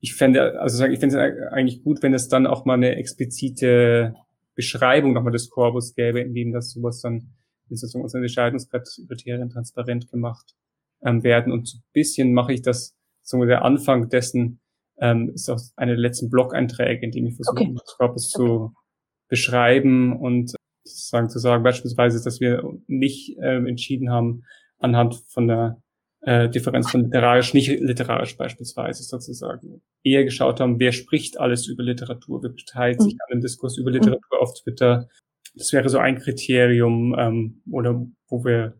[0.00, 4.14] ich fände, also ich fände es eigentlich gut, wenn es dann auch mal eine explizite
[4.54, 7.34] Beschreibung nochmal des Korpus gäbe, in dem das sowas dann,
[7.68, 10.54] sozusagen unsere Entscheidungskriterien transparent gemacht
[11.02, 11.52] ähm, werden.
[11.52, 14.60] Und so ein bisschen mache ich das, so der Anfang dessen
[15.00, 17.74] ähm, ist auch eine der letzten Blog-Einträge, in dem ich versuche, okay.
[17.74, 18.44] das Korpus okay.
[18.44, 18.74] zu
[19.28, 24.44] beschreiben und sozusagen zu sagen, beispielsweise, dass wir nicht ähm, entschieden haben,
[24.78, 25.82] anhand von der
[26.28, 31.82] äh, Differenz von literarisch, nicht literarisch beispielsweise sozusagen, eher geschaut haben, wer spricht alles über
[31.82, 33.20] Literatur, wer beteiligt sich mhm.
[33.20, 35.08] an dem Diskurs über Literatur auf Twitter.
[35.54, 38.78] Das wäre so ein Kriterium, ähm, oder wo wir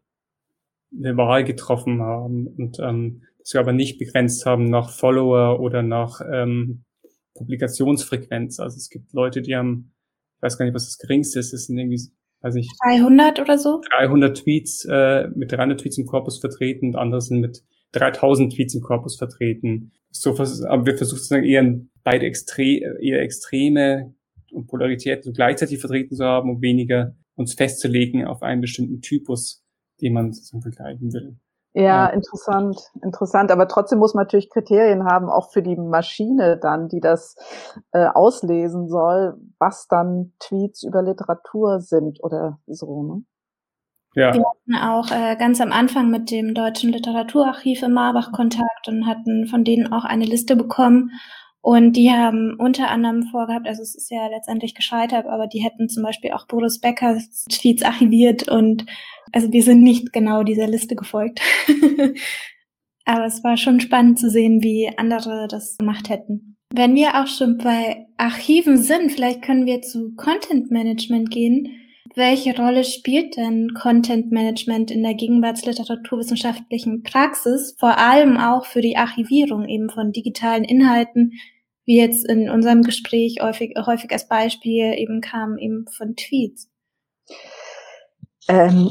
[0.94, 5.82] eine Wahl getroffen haben und ähm, dass wir aber nicht begrenzt haben nach Follower oder
[5.82, 6.84] nach ähm,
[7.34, 8.60] Publikationsfrequenz.
[8.60, 9.94] Also es gibt Leute, die haben,
[10.36, 12.70] ich weiß gar nicht, was das geringste ist, das sind irgendwie weiß nicht.
[12.84, 13.80] 300 oder so?
[13.96, 18.74] 300 Tweets, äh, mit 300 Tweets im Korpus vertreten und andere sind mit 3000 Tweets
[18.74, 19.92] im Korpus vertreten.
[20.10, 24.14] So, aber wir versuchen sozusagen eher beide Extre eher Extreme
[24.52, 29.64] und Polaritäten gleichzeitig vertreten zu haben und weniger uns festzulegen auf einen bestimmten Typus,
[30.00, 31.36] den man sozusagen vergleichen will.
[31.74, 33.52] Ja, interessant, interessant.
[33.52, 37.36] Aber trotzdem muss man natürlich Kriterien haben, auch für die Maschine dann, die das
[37.92, 43.02] äh, auslesen soll, was dann Tweets über Literatur sind oder so.
[43.02, 43.22] Ne?
[44.14, 44.34] Ja.
[44.34, 49.06] Wir hatten auch äh, ganz am Anfang mit dem Deutschen Literaturarchiv in Marbach Kontakt und
[49.06, 51.12] hatten von denen auch eine Liste bekommen.
[51.60, 55.88] Und die haben unter anderem vorgehabt, also es ist ja letztendlich gescheitert, aber die hätten
[55.88, 58.86] zum Beispiel auch Boris Beckers Tweets archiviert und
[59.32, 61.40] also wir sind nicht genau dieser Liste gefolgt.
[63.04, 66.56] Aber es war schon spannend zu sehen, wie andere das gemacht hätten.
[66.74, 71.87] Wenn wir auch schon bei Archiven sind, vielleicht können wir zu Content Management gehen.
[72.18, 78.96] Welche Rolle spielt denn Content Management in der gegenwartsliteraturwissenschaftlichen Praxis, vor allem auch für die
[78.96, 81.34] Archivierung eben von digitalen Inhalten,
[81.84, 86.68] wie jetzt in unserem Gespräch häufig, häufig als Beispiel eben kam, eben von Tweets?
[88.48, 88.90] Ähm,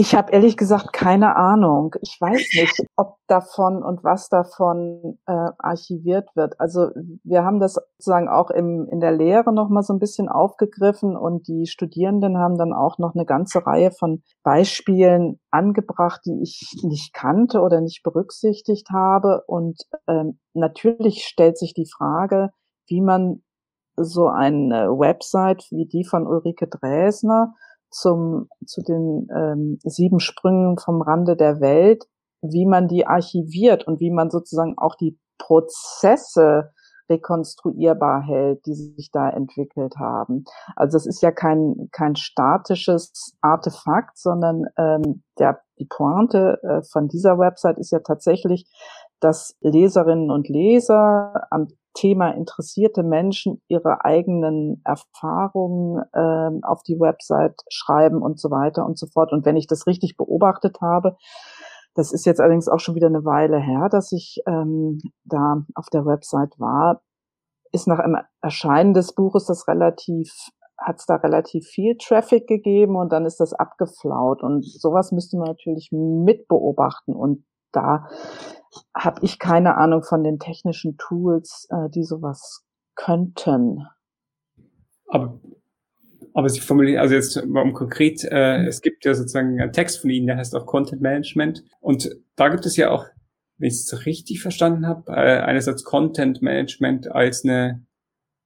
[0.00, 1.96] ich habe ehrlich gesagt keine Ahnung.
[2.02, 6.54] Ich weiß nicht, ob davon und was davon äh, archiviert wird.
[6.60, 6.90] Also
[7.24, 11.16] wir haben das sozusagen auch im, in der Lehre noch mal so ein bisschen aufgegriffen
[11.16, 16.76] und die Studierenden haben dann auch noch eine ganze Reihe von Beispielen angebracht, die ich
[16.84, 19.42] nicht kannte oder nicht berücksichtigt habe.
[19.48, 22.50] Und ähm, natürlich stellt sich die Frage,
[22.86, 23.42] wie man
[23.96, 27.54] so eine Website wie die von Ulrike Dresner
[27.90, 32.04] zum, zu den ähm, sieben Sprüngen vom Rande der Welt,
[32.42, 36.72] wie man die archiviert und wie man sozusagen auch die Prozesse
[37.10, 40.44] rekonstruierbar hält, die sich da entwickelt haben.
[40.76, 47.08] Also es ist ja kein, kein statisches Artefakt, sondern ähm, der, die Pointe äh, von
[47.08, 48.70] dieser Website ist ja tatsächlich,
[49.20, 57.60] dass Leserinnen und Leser am Thema interessierte Menschen ihre eigenen Erfahrungen äh, auf die Website
[57.68, 59.32] schreiben und so weiter und so fort.
[59.32, 61.16] Und wenn ich das richtig beobachtet habe,
[61.94, 65.86] das ist jetzt allerdings auch schon wieder eine Weile her, dass ich ähm, da auf
[65.92, 67.02] der Website war,
[67.72, 70.32] ist nach dem Erscheinen des Buches das relativ
[70.78, 74.42] hat es da relativ viel Traffic gegeben und dann ist das abgeflaut.
[74.42, 77.14] Und sowas müsste man natürlich mit beobachten.
[77.14, 78.08] Und da
[78.94, 83.86] habe ich keine Ahnung von den technischen Tools, äh, die sowas könnten.
[85.06, 85.40] Aber,
[86.34, 90.00] aber Sie formulieren, also jetzt mal um konkret, äh, es gibt ja sozusagen einen Text
[90.00, 91.64] von Ihnen, der heißt auch Content Management.
[91.80, 93.06] Und da gibt es ja auch,
[93.56, 97.86] wenn ich es richtig verstanden habe, äh, einerseits Content Management als eine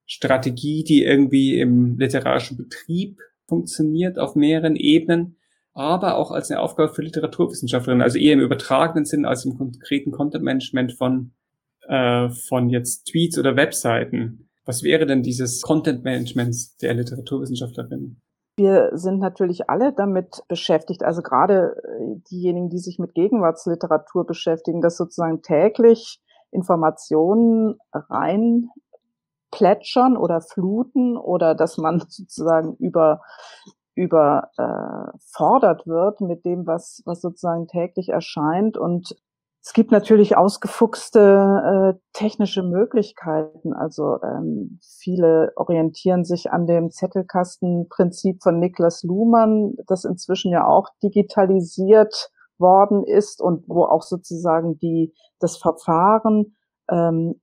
[0.06, 5.36] Strategie, die irgendwie im literarischen Betrieb funktioniert auf mehreren Ebenen,
[5.74, 10.10] aber auch als eine Aufgabe für Literaturwissenschaftlerinnen, also eher im übertragenen Sinn als im konkreten
[10.10, 11.32] Content Management von,
[11.88, 14.48] äh, von jetzt Tweets oder Webseiten.
[14.64, 18.20] Was wäre denn dieses Content Management der Literaturwissenschaftlerinnen?
[18.56, 24.82] Wir sind natürlich alle damit beschäftigt, also gerade äh, diejenigen, die sich mit Gegenwartsliteratur beschäftigen,
[24.82, 28.68] dass sozusagen täglich Informationen rein
[29.50, 33.22] plätschern oder fluten oder dass man sozusagen über
[33.94, 38.76] überfordert äh, wird mit dem, was, was sozusagen täglich erscheint.
[38.76, 39.16] Und
[39.62, 43.72] es gibt natürlich ausgefuchste äh, technische Möglichkeiten.
[43.72, 50.88] Also ähm, viele orientieren sich an dem Zettelkastenprinzip von Niklas Luhmann, das inzwischen ja auch
[51.02, 56.56] digitalisiert worden ist und wo auch sozusagen die das Verfahren
[56.88, 57.40] ähm,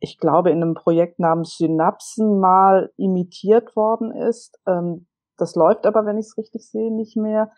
[0.00, 4.58] ich glaube, in einem Projekt namens Synapsen mal imitiert worden ist.
[4.66, 5.06] Ähm,
[5.38, 7.50] das läuft aber, wenn ich es richtig sehe, nicht mehr.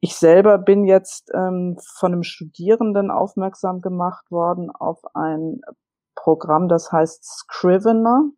[0.00, 5.60] Ich selber bin jetzt ähm, von einem Studierenden aufmerksam gemacht worden auf ein
[6.14, 8.30] Programm, das heißt Scrivener.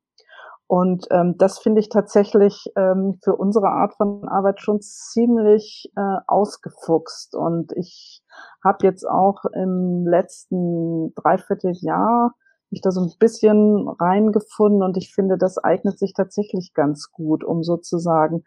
[0.66, 6.16] Und ähm, das finde ich tatsächlich ähm, für unsere Art von Arbeit schon ziemlich äh,
[6.26, 7.34] ausgefuchst.
[7.34, 8.22] Und ich
[8.64, 12.32] habe jetzt auch im letzten Dreivierteljahr
[12.72, 17.44] mich da so ein bisschen reingefunden und ich finde, das eignet sich tatsächlich ganz gut,
[17.44, 18.44] um sozusagen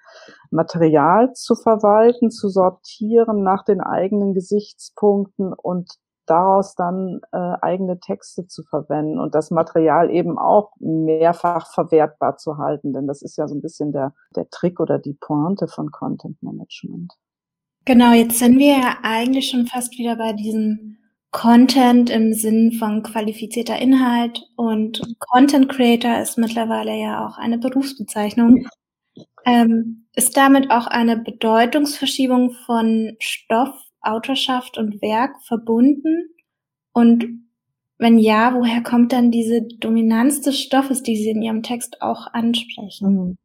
[0.51, 8.47] Material zu verwalten, zu sortieren nach den eigenen Gesichtspunkten und daraus dann äh, eigene Texte
[8.47, 13.47] zu verwenden und das Material eben auch mehrfach verwertbar zu halten, denn das ist ja
[13.47, 17.13] so ein bisschen der, der Trick oder die Pointe von Content Management.
[17.85, 20.97] Genau, jetzt sind wir ja eigentlich schon fast wieder bei diesem
[21.35, 28.65] Content im Sinn von qualifizierter Inhalt und Content Creator ist mittlerweile ja auch eine Berufsbezeichnung.
[29.45, 36.29] Ähm, ist damit auch eine Bedeutungsverschiebung von Stoff, Autorschaft und Werk verbunden?
[36.93, 37.27] Und
[37.97, 42.27] wenn ja, woher kommt dann diese Dominanz des Stoffes, die Sie in Ihrem Text auch
[42.33, 43.37] ansprechen?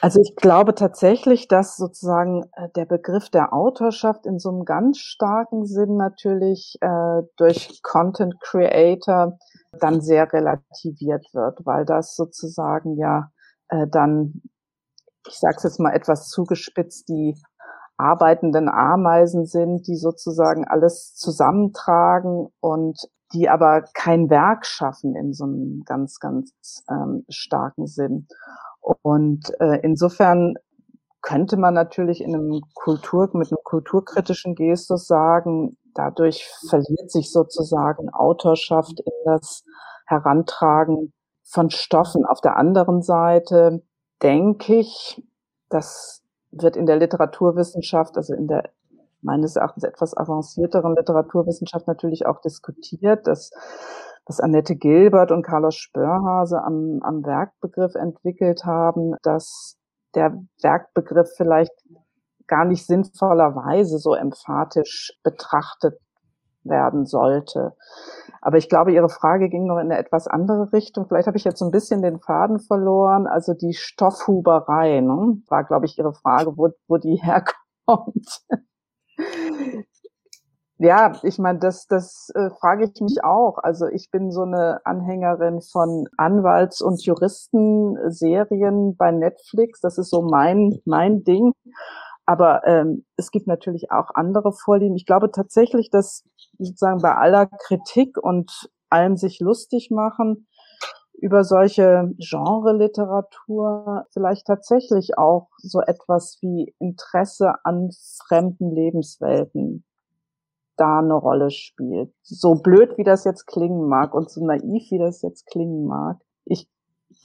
[0.00, 4.98] Also ich glaube tatsächlich, dass sozusagen äh, der Begriff der Autorschaft in so einem ganz
[4.98, 9.38] starken Sinn natürlich äh, durch Content Creator
[9.78, 13.30] dann sehr relativiert wird, weil das sozusagen ja
[13.68, 14.42] äh, dann,
[15.26, 17.36] ich sage es jetzt mal etwas zugespitzt, die
[17.98, 22.98] arbeitenden Ameisen sind, die sozusagen alles zusammentragen und
[23.32, 26.50] die aber kein Werk schaffen in so einem ganz, ganz
[26.90, 28.26] ähm, starken Sinn.
[28.80, 30.54] Und äh, insofern
[31.22, 38.08] könnte man natürlich in einem Kultur, mit einem kulturkritischen Gestus sagen, dadurch verliert sich sozusagen
[38.10, 39.64] Autorschaft in das
[40.06, 41.12] Herantragen
[41.44, 42.24] von Stoffen.
[42.24, 43.82] Auf der anderen Seite
[44.22, 45.22] denke ich,
[45.68, 48.70] das wird in der Literaturwissenschaft, also in der
[49.22, 53.50] meines Erachtens etwas avancierteren Literaturwissenschaft natürlich auch diskutiert, dass
[54.30, 59.76] was Annette Gilbert und Carlos Spörhase am, am Werkbegriff entwickelt haben, dass
[60.14, 61.72] der Werkbegriff vielleicht
[62.46, 65.98] gar nicht sinnvollerweise so emphatisch betrachtet
[66.62, 67.74] werden sollte.
[68.40, 71.08] Aber ich glaube, Ihre Frage ging noch in eine etwas andere Richtung.
[71.08, 73.26] Vielleicht habe ich jetzt ein bisschen den Faden verloren.
[73.26, 78.44] Also die Stoffhuberei ne, war, glaube ich, Ihre Frage, wo, wo die herkommt.
[80.82, 83.58] Ja, ich meine, das, das äh, frage ich mich auch.
[83.58, 89.80] Also ich bin so eine Anhängerin von Anwalts- und Juristenserien bei Netflix.
[89.82, 91.52] Das ist so mein, mein Ding.
[92.24, 94.96] Aber ähm, es gibt natürlich auch andere Vorlieben.
[94.96, 96.24] Ich glaube tatsächlich, dass
[96.58, 98.50] sozusagen bei aller Kritik und
[98.88, 100.46] allem sich lustig machen
[101.12, 107.90] über solche Genre-Literatur vielleicht tatsächlich auch so etwas wie Interesse an
[108.26, 109.84] fremden Lebenswelten
[110.80, 112.12] da eine Rolle spielt.
[112.22, 116.18] So blöd, wie das jetzt klingen mag und so naiv, wie das jetzt klingen mag.
[116.44, 116.68] Ich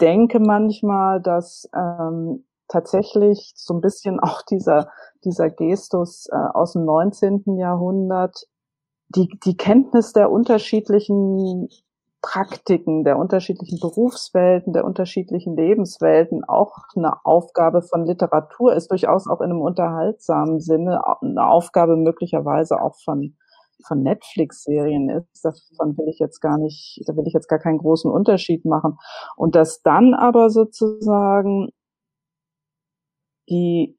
[0.02, 4.90] denke manchmal, dass ähm, tatsächlich so ein bisschen auch dieser,
[5.24, 7.58] dieser Gestus äh, aus dem 19.
[7.58, 8.48] Jahrhundert,
[9.10, 11.70] die, die Kenntnis der unterschiedlichen
[12.26, 19.42] Praktiken, der unterschiedlichen Berufswelten, der unterschiedlichen Lebenswelten auch eine Aufgabe von Literatur ist, durchaus auch
[19.42, 23.36] in einem unterhaltsamen Sinne eine Aufgabe möglicherweise auch von
[23.86, 27.78] von Netflix-Serien ist, davon will ich jetzt gar nicht, da will ich jetzt gar keinen
[27.78, 28.98] großen Unterschied machen.
[29.36, 31.70] Und dass dann aber sozusagen
[33.50, 33.98] die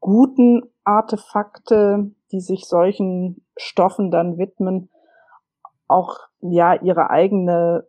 [0.00, 4.90] guten Artefakte, die sich solchen Stoffen dann widmen,
[5.88, 7.86] auch ja ihre eigene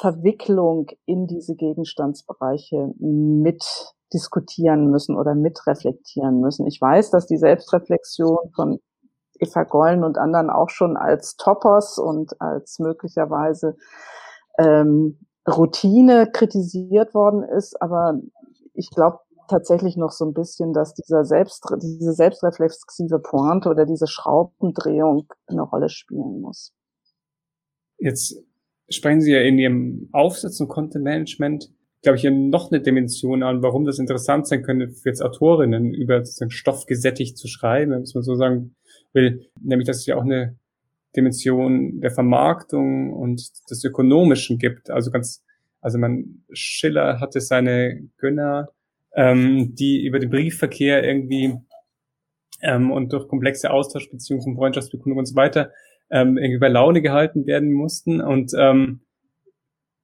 [0.00, 3.64] Verwicklung in diese Gegenstandsbereiche mit
[4.12, 6.66] diskutieren müssen oder mitreflektieren müssen.
[6.66, 8.80] Ich weiß, dass die Selbstreflexion von
[9.38, 13.76] Eva Gollen und anderen auch schon als Topos und als möglicherweise
[14.58, 15.18] ähm,
[15.48, 18.20] Routine kritisiert worden ist, aber
[18.74, 19.18] ich glaube
[19.48, 25.62] tatsächlich noch so ein bisschen, dass dieser Selbst, diese selbstreflexive Pointe oder diese Schraubendrehung eine
[25.62, 26.74] Rolle spielen muss.
[27.98, 28.40] Jetzt
[28.88, 31.72] sprechen Sie ja in Ihrem Aufsatz und Content Management,
[32.02, 35.92] glaube ich, ja noch eine Dimension an, warum das interessant sein könnte für jetzt Autorinnen,
[35.94, 38.76] über sozusagen Stoff gesättigt zu schreiben, muss man so sagen
[39.12, 40.56] will, nämlich, dass es ja auch eine
[41.16, 44.90] Dimension der Vermarktung und des Ökonomischen gibt.
[44.90, 45.44] Also ganz,
[45.80, 48.68] also man, Schiller hatte seine Gönner,
[49.14, 51.54] ähm, die über den Briefverkehr irgendwie
[52.62, 55.72] ähm, und durch komplexe Austauschbeziehungen von Freundschaftsbekundungen und so weiter
[56.10, 58.20] ähm, irgendwie bei Laune gehalten werden mussten.
[58.20, 59.00] Und ähm,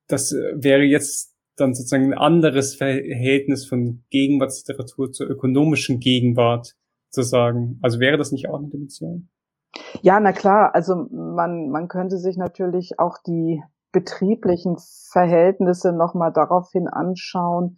[0.07, 6.75] das wäre jetzt dann sozusagen ein anderes Verhältnis von Gegenwartsliteratur zur ökonomischen Gegenwart
[7.15, 7.79] zu sagen.
[7.83, 9.29] Also wäre das nicht auch eine Dimension?
[10.03, 10.75] Ja, na klar.
[10.75, 13.63] Also man, man könnte sich natürlich auch die
[13.93, 14.77] betrieblichen
[15.13, 17.77] Verhältnisse nochmal daraufhin anschauen,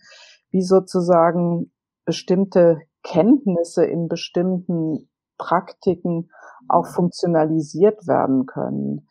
[0.51, 1.71] wie sozusagen
[2.05, 5.09] bestimmte Kenntnisse in bestimmten
[5.39, 6.31] Praktiken
[6.69, 9.07] auch funktionalisiert werden können.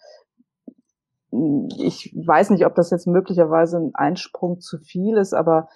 [1.78, 5.68] Ich weiß nicht, ob das jetzt möglicherweise ein Einsprung zu viel ist, aber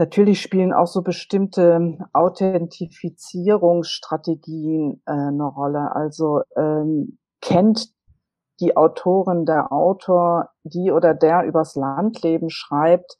[0.00, 5.94] natürlich spielen auch so bestimmte Authentifizierungsstrategien äh, eine Rolle.
[5.94, 7.94] Also ähm, kennt
[8.58, 13.16] die Autorin, der Autor, die oder der übers Landleben schreibt,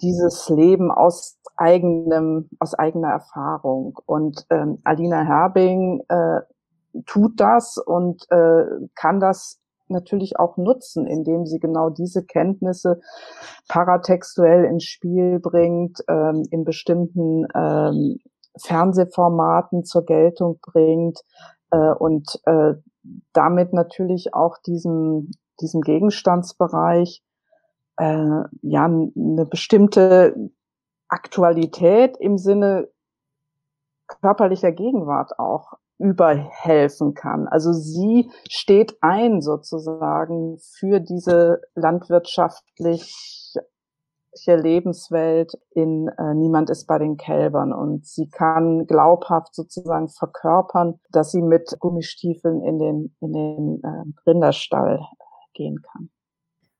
[0.00, 3.98] dieses Leben aus eigenem, aus eigener Erfahrung.
[4.06, 6.40] Und ähm, Alina Herbing äh,
[7.06, 8.64] tut das und äh,
[8.94, 9.59] kann das
[9.90, 13.00] natürlich auch nutzen, indem sie genau diese Kenntnisse
[13.68, 18.18] paratextuell ins Spiel bringt, ähm, in bestimmten ähm,
[18.56, 21.20] Fernsehformaten zur Geltung bringt
[21.70, 22.74] äh, und äh,
[23.32, 25.30] damit natürlich auch diesem,
[25.60, 27.22] diesem Gegenstandsbereich
[27.96, 30.50] äh, ja eine bestimmte
[31.08, 32.88] Aktualität im Sinne
[34.06, 37.46] körperlicher Gegenwart auch überhelfen kann.
[37.46, 43.06] Also sie steht ein sozusagen für diese landwirtschaftliche
[44.46, 51.32] Lebenswelt in äh, Niemand ist bei den Kälbern und sie kann glaubhaft sozusagen verkörpern, dass
[51.32, 55.00] sie mit Gummistiefeln in den, in den äh, Rinderstall
[55.52, 56.08] gehen kann.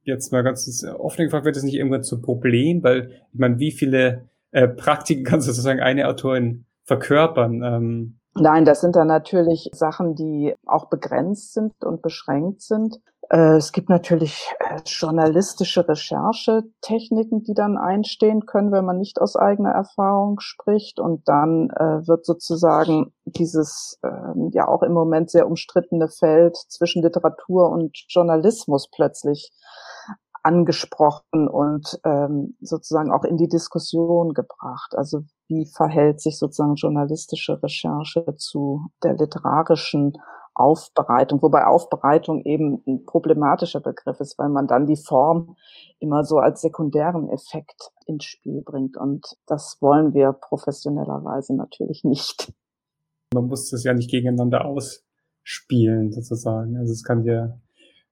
[0.03, 2.83] Jetzt mal ganz offen gefragt, wird das nicht irgendwann zum Problem?
[2.83, 7.63] Weil, ich meine, wie viele äh, Praktiken kann sozusagen eine Autorin verkörpern?
[7.63, 13.01] Ähm Nein, das sind dann natürlich Sachen, die auch begrenzt sind und beschränkt sind.
[13.29, 19.37] Äh, es gibt natürlich äh, journalistische Recherchetechniken, die dann einstehen können, wenn man nicht aus
[19.37, 21.01] eigener Erfahrung spricht.
[21.01, 27.03] Und dann äh, wird sozusagen dieses ähm, ja auch im Moment sehr umstrittene Feld zwischen
[27.03, 29.53] Literatur und Journalismus plötzlich
[30.43, 34.95] angesprochen und ähm, sozusagen auch in die Diskussion gebracht.
[34.97, 40.15] Also wie verhält sich sozusagen journalistische Recherche zu der literarischen
[40.55, 45.57] Aufbereitung, wobei Aufbereitung eben ein problematischer Begriff ist, weil man dann die Form
[45.99, 48.97] immer so als sekundären Effekt ins Spiel bringt.
[48.97, 52.53] Und das wollen wir professionellerweise natürlich nicht.
[53.33, 56.77] Man muss das ja nicht gegeneinander ausspielen, sozusagen.
[56.77, 57.57] Also es kann ja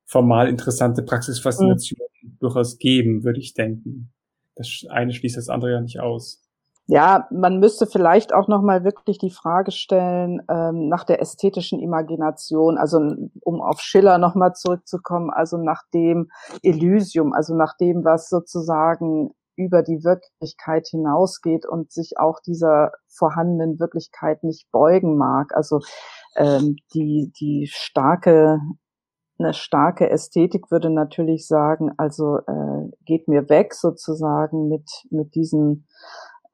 [0.07, 1.97] formal interessante Praxisfaszination.
[2.41, 4.12] Durchaus geben, würde ich denken.
[4.55, 6.43] Das eine schließt das andere ja nicht aus.
[6.91, 11.81] Ja, man müsste vielleicht auch noch mal wirklich die Frage stellen ähm, nach der ästhetischen
[11.81, 12.99] Imagination, also
[13.43, 16.31] um auf Schiller noch mal zurückzukommen, also nach dem
[16.62, 23.79] Elysium, also nach dem, was sozusagen über die Wirklichkeit hinausgeht und sich auch dieser vorhandenen
[23.79, 25.55] Wirklichkeit nicht beugen mag.
[25.55, 25.81] Also
[26.37, 28.61] ähm, die die starke
[29.39, 35.86] eine starke Ästhetik würde natürlich sagen, also äh, geht mir weg sozusagen mit mit diesen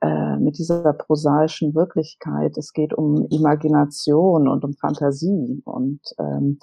[0.05, 2.59] äh, mit dieser prosaischen Wirklichkeit.
[2.59, 5.63] Es geht um Imagination und um Fantasie.
[5.65, 6.59] Und ähm,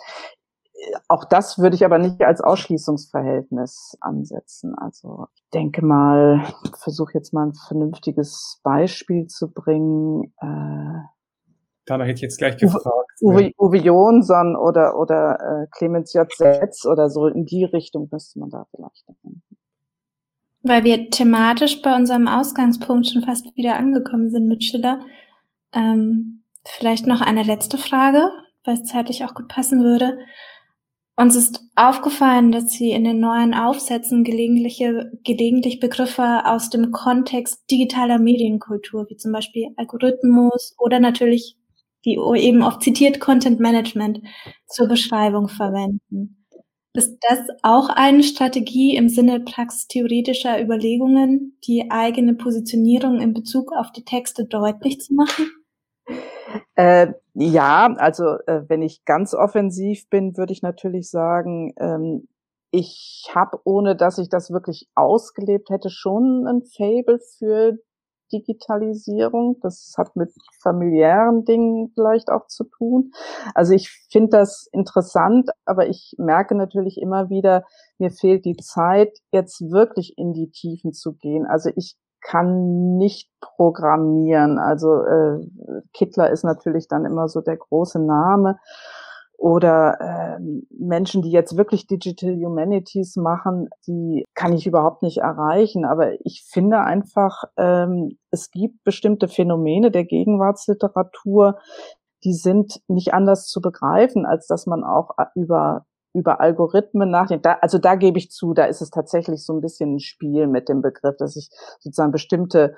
[1.08, 4.76] auch das würde ich aber nicht als Ausschließungsverhältnis ansetzen.
[4.76, 6.44] Also ich denke mal,
[6.78, 10.34] versuche jetzt mal ein vernünftiges Beispiel zu bringen.
[10.40, 11.02] Äh,
[11.92, 13.12] Danach hätte ich jetzt gleich gefragt.
[13.20, 16.26] Uwe, Uwe Jonsson oder, oder äh, Clemens J.
[16.34, 19.44] Setz oder so in die Richtung müsste man da vielleicht denken.
[20.64, 25.02] Weil wir thematisch bei unserem Ausgangspunkt schon fast wieder angekommen sind mit Schiller.
[25.74, 28.30] Ähm, vielleicht noch eine letzte Frage,
[28.64, 30.18] weil es zeitlich auch gut passen würde.
[31.18, 37.70] Uns ist aufgefallen, dass Sie in den neuen Aufsätzen gelegentliche, gelegentlich Begriffe aus dem Kontext
[37.70, 41.58] digitaler Medienkultur, wie zum Beispiel Algorithmus oder natürlich,
[42.04, 44.22] wie eben oft zitiert, Content Management
[44.68, 46.46] zur Beschreibung verwenden.
[46.94, 53.94] Ist das auch eine Strategie im Sinne praxistheoretischer Überlegungen, die eigene Positionierung in Bezug auf
[53.94, 55.50] die Texte deutlich zu machen?
[56.76, 62.28] Äh, ja, also äh, wenn ich ganz offensiv bin, würde ich natürlich sagen, ähm,
[62.72, 67.78] ich habe, ohne dass ich das wirklich ausgelebt hätte, schon ein Fable für
[68.32, 69.58] Digitalisierung.
[69.62, 73.12] Das hat mit familiären Dingen vielleicht auch zu tun.
[73.54, 77.64] Also ich finde das interessant, aber ich merke natürlich immer wieder,
[77.98, 81.46] mir fehlt die Zeit, jetzt wirklich in die Tiefen zu gehen.
[81.46, 84.60] Also ich kann nicht programmieren.
[84.60, 85.40] Also äh,
[85.94, 88.60] Kittler ist natürlich dann immer so der große Name
[89.42, 90.40] oder äh,
[90.70, 95.84] Menschen, die jetzt wirklich Digital Humanities machen, die kann ich überhaupt nicht erreichen.
[95.84, 101.58] Aber ich finde einfach, ähm, es gibt bestimmte Phänomene der Gegenwartsliteratur,
[102.24, 107.46] die sind nicht anders zu begreifen, als dass man auch äh, über über Algorithmen nachdenkt.
[107.46, 110.48] Da, also da gebe ich zu, da ist es tatsächlich so ein bisschen ein Spiel
[110.48, 112.76] mit dem Begriff, dass ich sozusagen bestimmte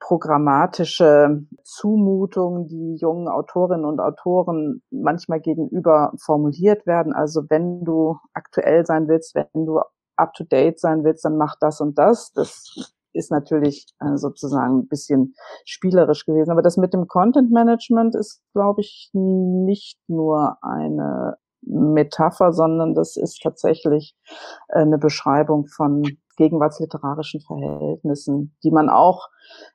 [0.00, 7.12] programmatische Zumutungen, die jungen Autorinnen und Autoren manchmal gegenüber formuliert werden.
[7.12, 9.80] Also wenn du aktuell sein willst, wenn du
[10.16, 12.32] up to date sein willst, dann mach das und das.
[12.32, 15.34] Das ist natürlich äh, sozusagen ein bisschen
[15.64, 16.50] spielerisch gewesen.
[16.50, 21.36] Aber das mit dem Content Management ist, glaube ich, nicht nur eine
[21.66, 24.16] Metapher, sondern das ist tatsächlich
[24.68, 26.04] äh, eine Beschreibung von
[26.36, 29.28] gegenwartsliterarischen Verhältnissen, die man auch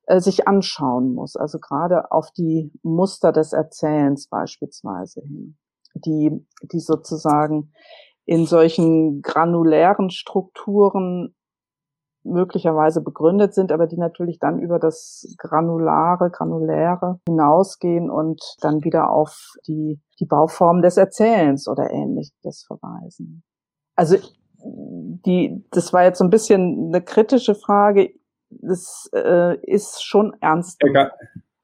[0.07, 1.35] äh, sich anschauen muss.
[1.35, 5.57] Also gerade auf die Muster des Erzählens beispielsweise hin,
[5.93, 7.73] die, die sozusagen
[8.25, 11.33] in solchen granulären Strukturen
[12.29, 19.09] möglicherweise begründet sind, aber die natürlich dann über das Granulare, Granuläre hinausgehen und dann wieder
[19.09, 23.43] auf die, die Bauform des Erzählens oder ähnliches verweisen.
[23.95, 24.17] Also
[24.63, 28.13] die, das war jetzt so ein bisschen eine kritische Frage.
[28.49, 30.81] Das äh, ist schon ernst.
[30.83, 31.11] Egal.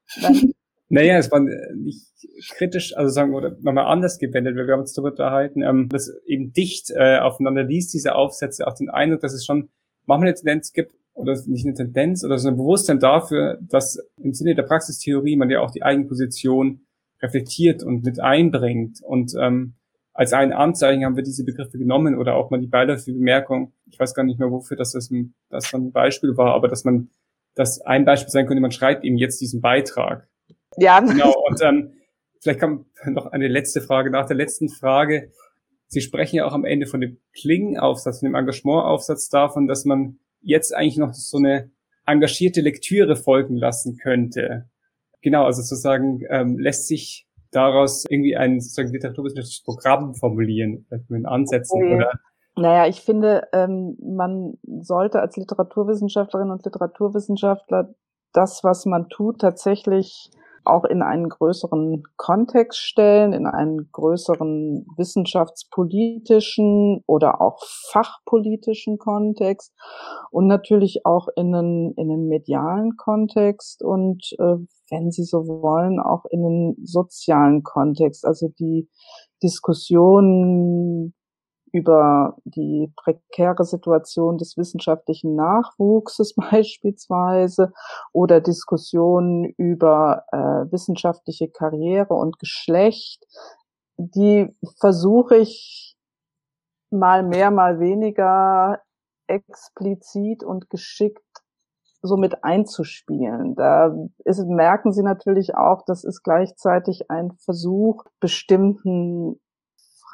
[0.88, 2.06] Naja, es war nicht
[2.52, 5.90] kritisch, also sagen wir, oder nochmal anders gewendet, weil wir haben uns darüber unterhalten, ähm,
[5.90, 9.70] dass eben dicht äh, aufeinander liest, diese Aufsätze, auch den Eindruck, dass es schon
[10.08, 14.34] manchmal eine Tendenz gibt, oder nicht eine Tendenz, oder so ein Bewusstsein dafür, dass im
[14.34, 16.82] Sinne der Praxistheorie man ja auch die eigene Position
[17.22, 19.02] reflektiert und mit einbringt.
[19.02, 19.76] Und ähm,
[20.14, 24.00] als ein Anzeichen haben wir diese Begriffe genommen oder auch mal die beiläufige Bemerkung, ich
[24.00, 27.10] weiß gar nicht mehr, wofür das, das, ein, das ein Beispiel war, aber dass man,
[27.54, 30.28] dass ein Beispiel sein könnte, man schreibt eben jetzt diesen Beitrag.
[30.78, 31.00] Ja.
[31.00, 31.94] Genau, und ähm,
[32.42, 35.32] vielleicht kam noch eine letzte Frage nach der letzten Frage.
[35.88, 40.20] Sie sprechen ja auch am Ende von dem Klingenaufsatz, von dem Engagementaufsatz davon, dass man
[40.42, 41.72] jetzt eigentlich noch so eine
[42.06, 44.70] engagierte Lektüre folgen lassen könnte.
[45.22, 51.26] Genau, also sozusagen ähm, lässt sich daraus irgendwie ein sozusagen literaturwissenschaftliches Programm formulieren, vielleicht mit
[51.26, 51.96] Ansätzen okay.
[51.96, 52.12] oder
[52.58, 57.94] naja, ich finde, ähm, man sollte als Literaturwissenschaftlerin und Literaturwissenschaftler
[58.32, 60.30] das, was man tut, tatsächlich
[60.66, 69.74] auch in einen größeren Kontext stellen, in einen größeren wissenschaftspolitischen oder auch fachpolitischen Kontext
[70.32, 74.56] und natürlich auch in einen, in einen medialen Kontext und äh,
[74.90, 78.26] wenn Sie so wollen, auch in einen sozialen Kontext.
[78.26, 78.90] Also die
[79.42, 81.14] Diskussion
[81.76, 87.74] über die prekäre Situation des wissenschaftlichen Nachwuchses beispielsweise
[88.14, 93.26] oder Diskussionen über äh, wissenschaftliche Karriere und Geschlecht,
[93.98, 95.98] die versuche ich
[96.92, 98.80] mal mehr, mal weniger
[99.28, 101.20] explizit und geschickt
[102.02, 103.56] so mit einzuspielen.
[103.56, 109.42] Da ist, merken Sie natürlich auch, das ist gleichzeitig ein Versuch, bestimmten